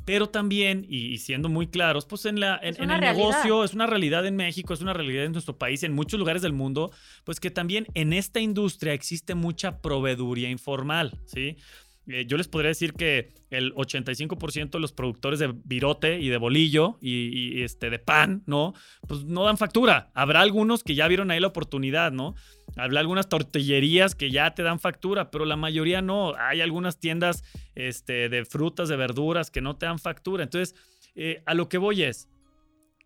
Pero 0.06 0.30
también, 0.30 0.86
y, 0.88 1.08
y 1.08 1.18
siendo 1.18 1.50
muy 1.50 1.66
claros, 1.66 2.06
pues 2.06 2.24
en, 2.24 2.40
la, 2.40 2.58
en, 2.62 2.80
el 2.80 2.88
realidad. 2.88 3.12
negocio, 3.14 3.64
es 3.64 3.74
una 3.74 3.86
realidad 3.86 4.24
en 4.24 4.36
México, 4.36 4.72
es 4.72 4.80
una 4.80 4.94
realidad 4.94 5.24
en 5.24 5.32
nuestro 5.32 5.58
país, 5.58 5.82
en 5.82 5.92
muchos 5.92 6.18
lugares 6.18 6.40
del 6.40 6.54
mundo, 6.54 6.92
pues 7.24 7.40
que 7.40 7.50
también 7.50 7.86
en 7.92 8.14
esta 8.14 8.40
industria 8.40 8.94
existe 8.94 9.34
mucha 9.34 9.82
proveeduría 9.82 10.48
informal, 10.48 11.18
¿sí? 11.26 11.56
Eh, 12.08 12.24
yo 12.26 12.36
les 12.36 12.46
podría 12.46 12.68
decir 12.68 12.92
que 12.92 13.32
el 13.50 13.74
85% 13.74 14.70
de 14.70 14.80
los 14.80 14.92
productores 14.92 15.38
de 15.38 15.52
virote 15.64 16.20
y 16.20 16.28
de 16.28 16.36
bolillo 16.36 16.98
y, 17.00 17.62
este, 17.62 17.90
de 17.90 17.98
pan, 17.98 18.42
¿no? 18.46 18.74
Pues 19.08 19.24
no 19.24 19.44
dan 19.44 19.58
factura. 19.58 20.10
Habrá 20.14 20.40
algunos 20.40 20.84
que 20.84 20.94
ya 20.94 21.08
vieron 21.08 21.30
ahí 21.30 21.40
la 21.40 21.48
oportunidad, 21.48 22.12
¿no? 22.12 22.34
Habrá 22.76 23.00
algunas 23.00 23.28
tortillerías 23.28 24.14
que 24.14 24.30
ya 24.30 24.54
te 24.54 24.62
dan 24.62 24.78
factura, 24.78 25.30
pero 25.30 25.44
la 25.44 25.56
mayoría 25.56 26.00
no. 26.02 26.34
Hay 26.36 26.60
algunas 26.60 27.00
tiendas 27.00 27.42
este, 27.74 28.28
de 28.28 28.44
frutas, 28.44 28.88
de 28.88 28.96
verduras 28.96 29.50
que 29.50 29.60
no 29.60 29.76
te 29.76 29.86
dan 29.86 29.98
factura. 29.98 30.44
Entonces, 30.44 30.74
eh, 31.14 31.42
a 31.46 31.54
lo 31.54 31.68
que 31.68 31.78
voy 31.78 32.02
es 32.02 32.28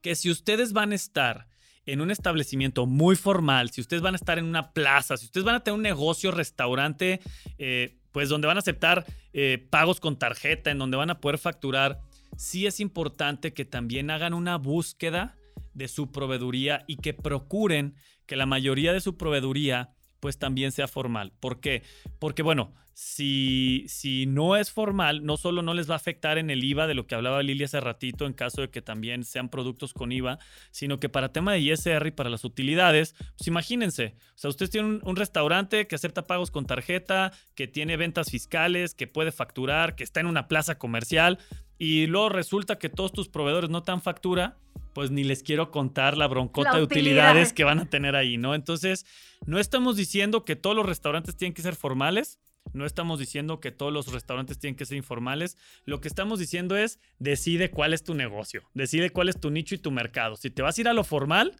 que 0.02 0.14
si 0.14 0.30
ustedes 0.30 0.72
van 0.72 0.92
a 0.92 0.94
estar 0.94 1.46
en 1.86 2.00
un 2.00 2.10
establecimiento 2.10 2.86
muy 2.86 3.16
formal, 3.16 3.70
si 3.70 3.80
ustedes 3.80 4.02
van 4.02 4.14
a 4.14 4.16
estar 4.16 4.38
en 4.38 4.44
una 4.44 4.72
plaza, 4.72 5.16
si 5.16 5.26
ustedes 5.26 5.44
van 5.44 5.56
a 5.56 5.64
tener 5.64 5.76
un 5.76 5.82
negocio, 5.82 6.30
restaurante, 6.30 7.20
eh, 7.58 7.99
pues 8.12 8.28
donde 8.28 8.46
van 8.46 8.56
a 8.56 8.60
aceptar 8.60 9.06
eh, 9.32 9.66
pagos 9.70 10.00
con 10.00 10.18
tarjeta, 10.18 10.70
en 10.70 10.78
donde 10.78 10.96
van 10.96 11.10
a 11.10 11.20
poder 11.20 11.38
facturar, 11.38 12.00
sí 12.36 12.66
es 12.66 12.80
importante 12.80 13.52
que 13.52 13.64
también 13.64 14.10
hagan 14.10 14.34
una 14.34 14.56
búsqueda 14.56 15.36
de 15.74 15.88
su 15.88 16.10
proveeduría 16.10 16.84
y 16.86 16.96
que 16.96 17.14
procuren 17.14 17.94
que 18.26 18.36
la 18.36 18.46
mayoría 18.46 18.92
de 18.92 19.00
su 19.00 19.16
proveeduría 19.16 19.90
pues 20.20 20.38
también 20.38 20.72
sea 20.72 20.86
formal. 20.86 21.32
¿Por 21.40 21.60
qué? 21.60 21.82
Porque 22.18 22.42
bueno, 22.42 22.72
si, 23.02 23.86
si 23.88 24.26
no 24.26 24.56
es 24.56 24.70
formal, 24.70 25.24
no 25.24 25.38
solo 25.38 25.62
no 25.62 25.72
les 25.72 25.88
va 25.88 25.94
a 25.94 25.96
afectar 25.96 26.36
en 26.36 26.50
el 26.50 26.62
IVA 26.62 26.86
de 26.86 26.92
lo 26.92 27.06
que 27.06 27.14
hablaba 27.14 27.42
Lili 27.42 27.64
hace 27.64 27.80
ratito 27.80 28.26
en 28.26 28.34
caso 28.34 28.60
de 28.60 28.70
que 28.70 28.82
también 28.82 29.24
sean 29.24 29.48
productos 29.48 29.94
con 29.94 30.12
IVA, 30.12 30.38
sino 30.70 31.00
que 31.00 31.08
para 31.08 31.32
tema 31.32 31.52
de 31.54 31.60
ISR 31.60 32.06
y 32.08 32.10
para 32.10 32.28
las 32.28 32.44
utilidades, 32.44 33.14
pues 33.38 33.48
imagínense, 33.48 34.16
o 34.34 34.38
sea, 34.38 34.50
ustedes 34.50 34.70
tienen 34.70 34.92
un, 34.92 35.00
un 35.02 35.16
restaurante 35.16 35.86
que 35.86 35.94
acepta 35.94 36.26
pagos 36.26 36.50
con 36.50 36.66
tarjeta, 36.66 37.32
que 37.54 37.66
tiene 37.66 37.96
ventas 37.96 38.30
fiscales, 38.30 38.94
que 38.94 39.06
puede 39.06 39.32
facturar, 39.32 39.94
que 39.94 40.04
está 40.04 40.20
en 40.20 40.26
una 40.26 40.46
plaza 40.46 40.76
comercial 40.76 41.38
y 41.80 42.06
luego 42.06 42.28
resulta 42.28 42.78
que 42.78 42.88
todos 42.90 43.10
tus 43.12 43.28
proveedores 43.28 43.70
no 43.70 43.82
te 43.82 43.90
dan 43.90 44.02
factura, 44.02 44.56
pues 44.92 45.10
ni 45.10 45.24
les 45.24 45.42
quiero 45.42 45.70
contar 45.70 46.16
la 46.16 46.28
broncota 46.28 46.72
La 46.72 46.76
de 46.78 46.82
utilidad. 46.84 47.30
utilidades 47.30 47.52
que 47.54 47.64
van 47.64 47.80
a 47.80 47.88
tener 47.88 48.14
ahí, 48.16 48.36
¿no? 48.36 48.54
Entonces, 48.54 49.06
no 49.46 49.58
estamos 49.58 49.96
diciendo 49.96 50.44
que 50.44 50.56
todos 50.56 50.76
los 50.76 50.84
restaurantes 50.84 51.36
tienen 51.36 51.54
que 51.54 51.62
ser 51.62 51.74
formales, 51.76 52.38
no 52.74 52.84
estamos 52.84 53.18
diciendo 53.18 53.58
que 53.60 53.70
todos 53.72 53.92
los 53.92 54.12
restaurantes 54.12 54.58
tienen 54.58 54.76
que 54.76 54.84
ser 54.84 54.98
informales. 54.98 55.56
Lo 55.86 56.00
que 56.02 56.08
estamos 56.08 56.38
diciendo 56.38 56.76
es 56.76 57.00
decide 57.18 57.70
cuál 57.70 57.94
es 57.94 58.04
tu 58.04 58.14
negocio, 58.14 58.62
decide 58.74 59.08
cuál 59.10 59.30
es 59.30 59.40
tu 59.40 59.50
nicho 59.50 59.74
y 59.74 59.78
tu 59.78 59.90
mercado. 59.90 60.36
Si 60.36 60.50
te 60.50 60.60
vas 60.60 60.76
a 60.76 60.80
ir 60.82 60.88
a 60.88 60.92
lo 60.92 61.02
formal, 61.02 61.56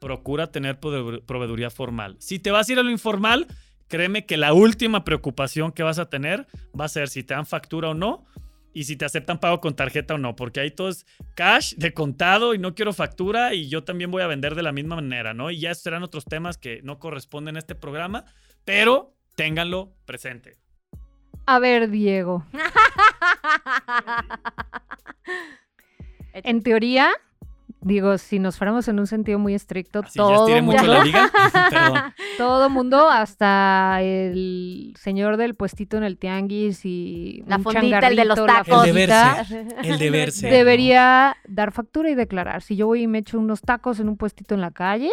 procura 0.00 0.50
tener 0.50 0.80
prove- 0.80 1.22
proveeduría 1.24 1.70
formal. 1.70 2.16
Si 2.18 2.38
te 2.40 2.50
vas 2.50 2.68
a 2.68 2.72
ir 2.72 2.78
a 2.78 2.82
lo 2.82 2.90
informal, 2.90 3.46
créeme 3.88 4.26
que 4.26 4.36
la 4.36 4.52
última 4.52 5.04
preocupación 5.04 5.70
que 5.72 5.84
vas 5.84 5.98
a 6.00 6.10
tener 6.10 6.46
va 6.78 6.86
a 6.86 6.88
ser 6.88 7.08
si 7.08 7.22
te 7.22 7.34
dan 7.34 7.46
factura 7.46 7.90
o 7.90 7.94
no 7.94 8.24
y 8.76 8.84
si 8.84 8.94
te 8.94 9.06
aceptan 9.06 9.40
pago 9.40 9.62
con 9.62 9.74
tarjeta 9.74 10.16
o 10.16 10.18
no, 10.18 10.36
porque 10.36 10.60
ahí 10.60 10.70
todo 10.70 10.90
es 10.90 11.06
cash 11.34 11.76
de 11.76 11.94
contado 11.94 12.52
y 12.52 12.58
no 12.58 12.74
quiero 12.74 12.92
factura 12.92 13.54
y 13.54 13.70
yo 13.70 13.84
también 13.84 14.10
voy 14.10 14.20
a 14.20 14.26
vender 14.26 14.54
de 14.54 14.62
la 14.62 14.70
misma 14.70 14.96
manera, 14.96 15.32
¿no? 15.32 15.50
Y 15.50 15.60
ya 15.60 15.74
serán 15.74 16.02
otros 16.02 16.26
temas 16.26 16.58
que 16.58 16.82
no 16.82 16.98
corresponden 16.98 17.56
a 17.56 17.60
este 17.60 17.74
programa, 17.74 18.26
pero 18.66 19.14
ténganlo 19.34 19.94
presente. 20.04 20.58
A 21.46 21.58
ver, 21.58 21.88
Diego, 21.88 22.44
en 26.34 26.62
teoría, 26.62 27.12
digo, 27.80 28.18
si 28.18 28.38
nos 28.38 28.56
fuéramos 28.56 28.88
en 28.88 28.98
un 28.98 29.06
sentido 29.06 29.38
muy 29.38 29.54
estricto, 29.54 30.00
Así 30.00 30.18
ya 30.18 30.24
todo 30.24 30.62
mucho 30.62 30.78
mundo, 30.78 30.92
la 30.92 31.04
liga. 31.04 31.30
Perdón. 31.70 32.14
todo 32.38 32.70
mundo, 32.70 33.08
hasta 33.08 33.98
el 34.02 34.94
señor 34.98 35.36
del 35.36 35.54
puestito 35.54 35.96
en 35.96 36.04
el 36.04 36.18
tianguis 36.18 36.84
y 36.84 37.42
La 37.46 37.56
un 37.56 37.62
fondita, 37.62 38.08
el 38.08 38.16
de 38.16 38.24
los 38.24 38.44
tacos. 38.44 38.86
El 38.86 38.94
deber 38.94 39.10
fondita, 39.10 39.44
ser. 39.44 39.66
El 39.84 39.98
deber 39.98 40.32
ser. 40.32 40.50
¿no? 40.50 40.56
debería 40.56 41.36
dar 41.46 41.72
factura 41.72 42.10
y 42.10 42.14
declarar. 42.14 42.62
Si 42.62 42.76
yo 42.76 42.86
voy 42.86 43.02
y 43.02 43.06
me 43.06 43.18
echo 43.18 43.38
unos 43.38 43.62
tacos 43.62 44.00
en 44.00 44.08
un 44.08 44.16
puestito 44.16 44.54
en 44.54 44.60
la 44.60 44.70
calle, 44.70 45.10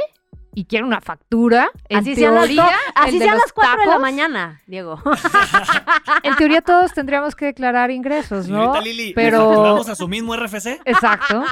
y 0.56 0.66
quiere 0.66 0.86
una 0.86 1.02
factura, 1.02 1.70
en 1.90 1.98
Así 2.00 2.16
sean 2.16 2.36
las, 2.36 2.46
teoría, 2.46 2.64
do- 2.64 2.70
el 2.70 2.76
así 2.96 3.18
sean 3.20 3.38
las 3.38 3.52
4 3.54 3.80
de 3.82 3.86
la 3.88 4.00
mañana, 4.00 4.62
Diego. 4.68 5.02
En 6.24 6.36
teoría 6.36 6.62
todos 6.62 6.94
tendríamos 6.94 7.36
que 7.36 7.46
declarar 7.46 7.92
ingresos, 7.92 8.48
¿no? 8.48 8.80
Lili, 8.82 9.10
¿le 9.10 9.14
Pero- 9.14 9.48
facturamos 9.48 9.90
a 9.90 9.96
su 9.96 10.08
mismo 10.08 10.36
RFC? 10.36 10.80
Exacto. 10.86 11.44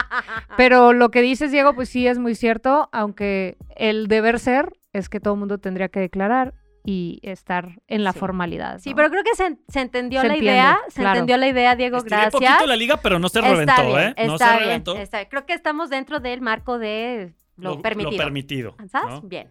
Pero 0.58 0.94
lo 0.94 1.10
que 1.10 1.22
dices, 1.22 1.52
Diego, 1.52 1.74
pues 1.74 1.90
sí 1.90 2.08
es 2.08 2.20
muy 2.20 2.36
cierto, 2.36 2.90
aunque 2.92 3.58
el 3.76 4.08
deber 4.08 4.40
ser 4.40 4.72
es 4.94 5.10
que 5.10 5.20
todo 5.20 5.34
el 5.34 5.40
mundo 5.40 5.58
tendría 5.58 5.90
que 5.90 6.00
declarar 6.00 6.54
y 6.84 7.20
estar 7.22 7.80
en 7.88 8.04
la 8.04 8.12
Sí. 8.12 8.20
formalidad. 8.20 8.80
Sí, 8.80 8.94
pero 8.96 9.10
creo 9.12 9.24
que 9.24 9.36
se, 9.36 9.58
se 9.68 9.82
entendió 9.82 10.22
Se 10.22 10.28
la 10.28 10.34
entiende, 10.34 10.54
idea. 10.60 10.80
Se 10.90 11.02
claro. 11.02 11.12
entendió 11.20 11.38
la 11.38 11.48
idea, 11.48 11.76
Diego. 11.76 11.98
Estiré 11.98 12.16
gracias. 12.22 12.42
poquito 12.42 12.66
la 12.68 12.76
liga, 12.76 12.98
pero 12.98 13.20
no 13.20 13.30
se 13.30 13.40
Está 13.40 13.52
reventó, 13.52 13.86
bien, 13.86 14.14
¿eh? 14.18 14.28
No 14.28 14.38
se 14.38 14.44
bien, 14.46 14.60
reventó. 14.60 14.98
está 14.98 15.18
bien. 15.20 15.28
Creo 15.30 15.46
que 15.46 15.54
estamos 15.54 15.90
dentro 15.92 16.20
del 16.20 16.42
marco 16.42 16.80
de 16.80 17.34
lo, 17.58 17.82
permitido. 17.82 18.18
permitido, 18.18 18.76
¿Sabes? 18.90 19.10
¿no? 19.10 19.22
Bien. 19.22 19.50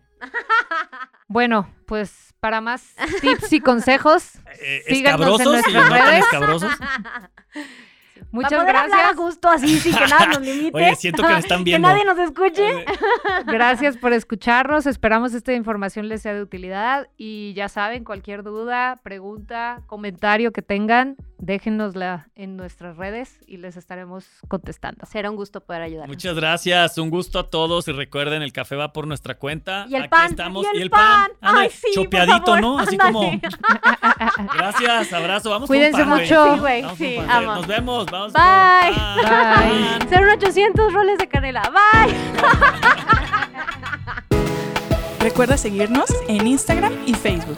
Bueno, 1.28 1.68
pues 1.86 2.34
para 2.40 2.60
más 2.60 2.94
tips 3.20 3.52
y 3.52 3.60
consejos, 3.60 4.32
Eh, 4.62 4.82
síganos 4.88 5.40
en 5.40 5.46
escabrosos 5.46 5.46
y 5.46 5.72
nuestras 5.72 5.74
no 5.74 5.96
tan 5.96 6.06
redes. 6.08 6.24
escabrosos. 6.24 6.72
Muchas 8.32 8.50
Para 8.52 8.62
poder 8.62 8.76
hablar 8.76 8.98
gracias. 8.98 9.18
a 9.18 9.22
gusto 9.22 9.48
así, 9.48 9.80
sin 9.80 9.94
que 9.94 10.06
nada 10.06 10.26
nos 10.26 10.40
limite. 10.40 10.76
Oye, 10.76 10.94
siento 10.94 11.22
que 11.22 11.28
me 11.32 11.38
están 11.38 11.64
viendo. 11.64 11.88
Que 11.88 11.92
nadie 11.92 12.04
nos 12.04 12.18
escuche. 12.18 12.68
Eh, 12.82 12.84
Gracias 13.46 13.96
por 13.96 14.12
escucharnos. 14.12 14.86
Esperamos 14.86 15.34
esta 15.34 15.52
información 15.52 16.08
les 16.08 16.22
sea 16.22 16.34
de 16.34 16.42
utilidad. 16.42 17.08
Y 17.16 17.54
ya 17.54 17.68
saben, 17.68 18.04
cualquier 18.04 18.42
duda, 18.44 19.00
pregunta, 19.02 19.82
comentario 19.86 20.52
que 20.52 20.62
tengan, 20.62 21.16
déjennosla 21.40 22.28
en 22.34 22.56
nuestras 22.56 22.96
redes 22.96 23.38
y 23.46 23.56
les 23.56 23.76
estaremos 23.76 24.26
contestando. 24.48 25.06
Será 25.06 25.30
un 25.30 25.36
gusto 25.36 25.60
poder 25.62 25.82
ayudar. 25.82 26.06
Muchas 26.08 26.34
gracias, 26.36 26.98
un 26.98 27.10
gusto 27.10 27.38
a 27.38 27.50
todos 27.50 27.88
y 27.88 27.92
recuerden, 27.92 28.42
el 28.42 28.52
café 28.52 28.76
va 28.76 28.92
por 28.92 29.06
nuestra 29.06 29.36
cuenta. 29.36 29.86
Y 29.88 29.94
el 29.94 30.02
Aquí 30.02 30.10
pan, 30.10 30.30
estamos. 30.30 30.66
y 30.74 30.80
el 30.80 30.90
pan. 30.90 31.30
Ándale, 31.40 31.66
Ay, 31.66 31.70
sí, 31.70 31.80
por 31.94 32.04
chopeadito, 32.04 32.44
favor, 32.46 32.60
¿no? 32.60 32.78
Así 32.78 32.96
ándale. 33.00 33.12
como. 33.12 33.40
Gracias, 34.54 35.12
abrazo, 35.12 35.50
vamos 35.50 35.66
Cuídense 35.68 36.02
un 36.02 36.08
pan, 36.10 36.20
mucho. 36.20 36.54
Sí, 36.54 36.60
güey, 36.60 36.84
sí, 36.96 37.14
pan. 37.16 37.26
vamos. 37.28 37.56
Nos 37.56 37.66
vemos, 37.66 38.06
vamos. 38.06 38.32
Bye. 38.32 38.42
pan. 39.22 39.98
Bye. 39.98 40.08
Serán 40.08 40.30
800 40.30 40.92
roles 40.92 41.18
de 41.18 41.28
canela. 41.28 41.62
Bye. 41.70 42.14
Recuerda 45.20 45.56
seguirnos 45.56 46.08
en 46.28 46.46
Instagram 46.46 46.94
y 47.06 47.14
Facebook. 47.14 47.56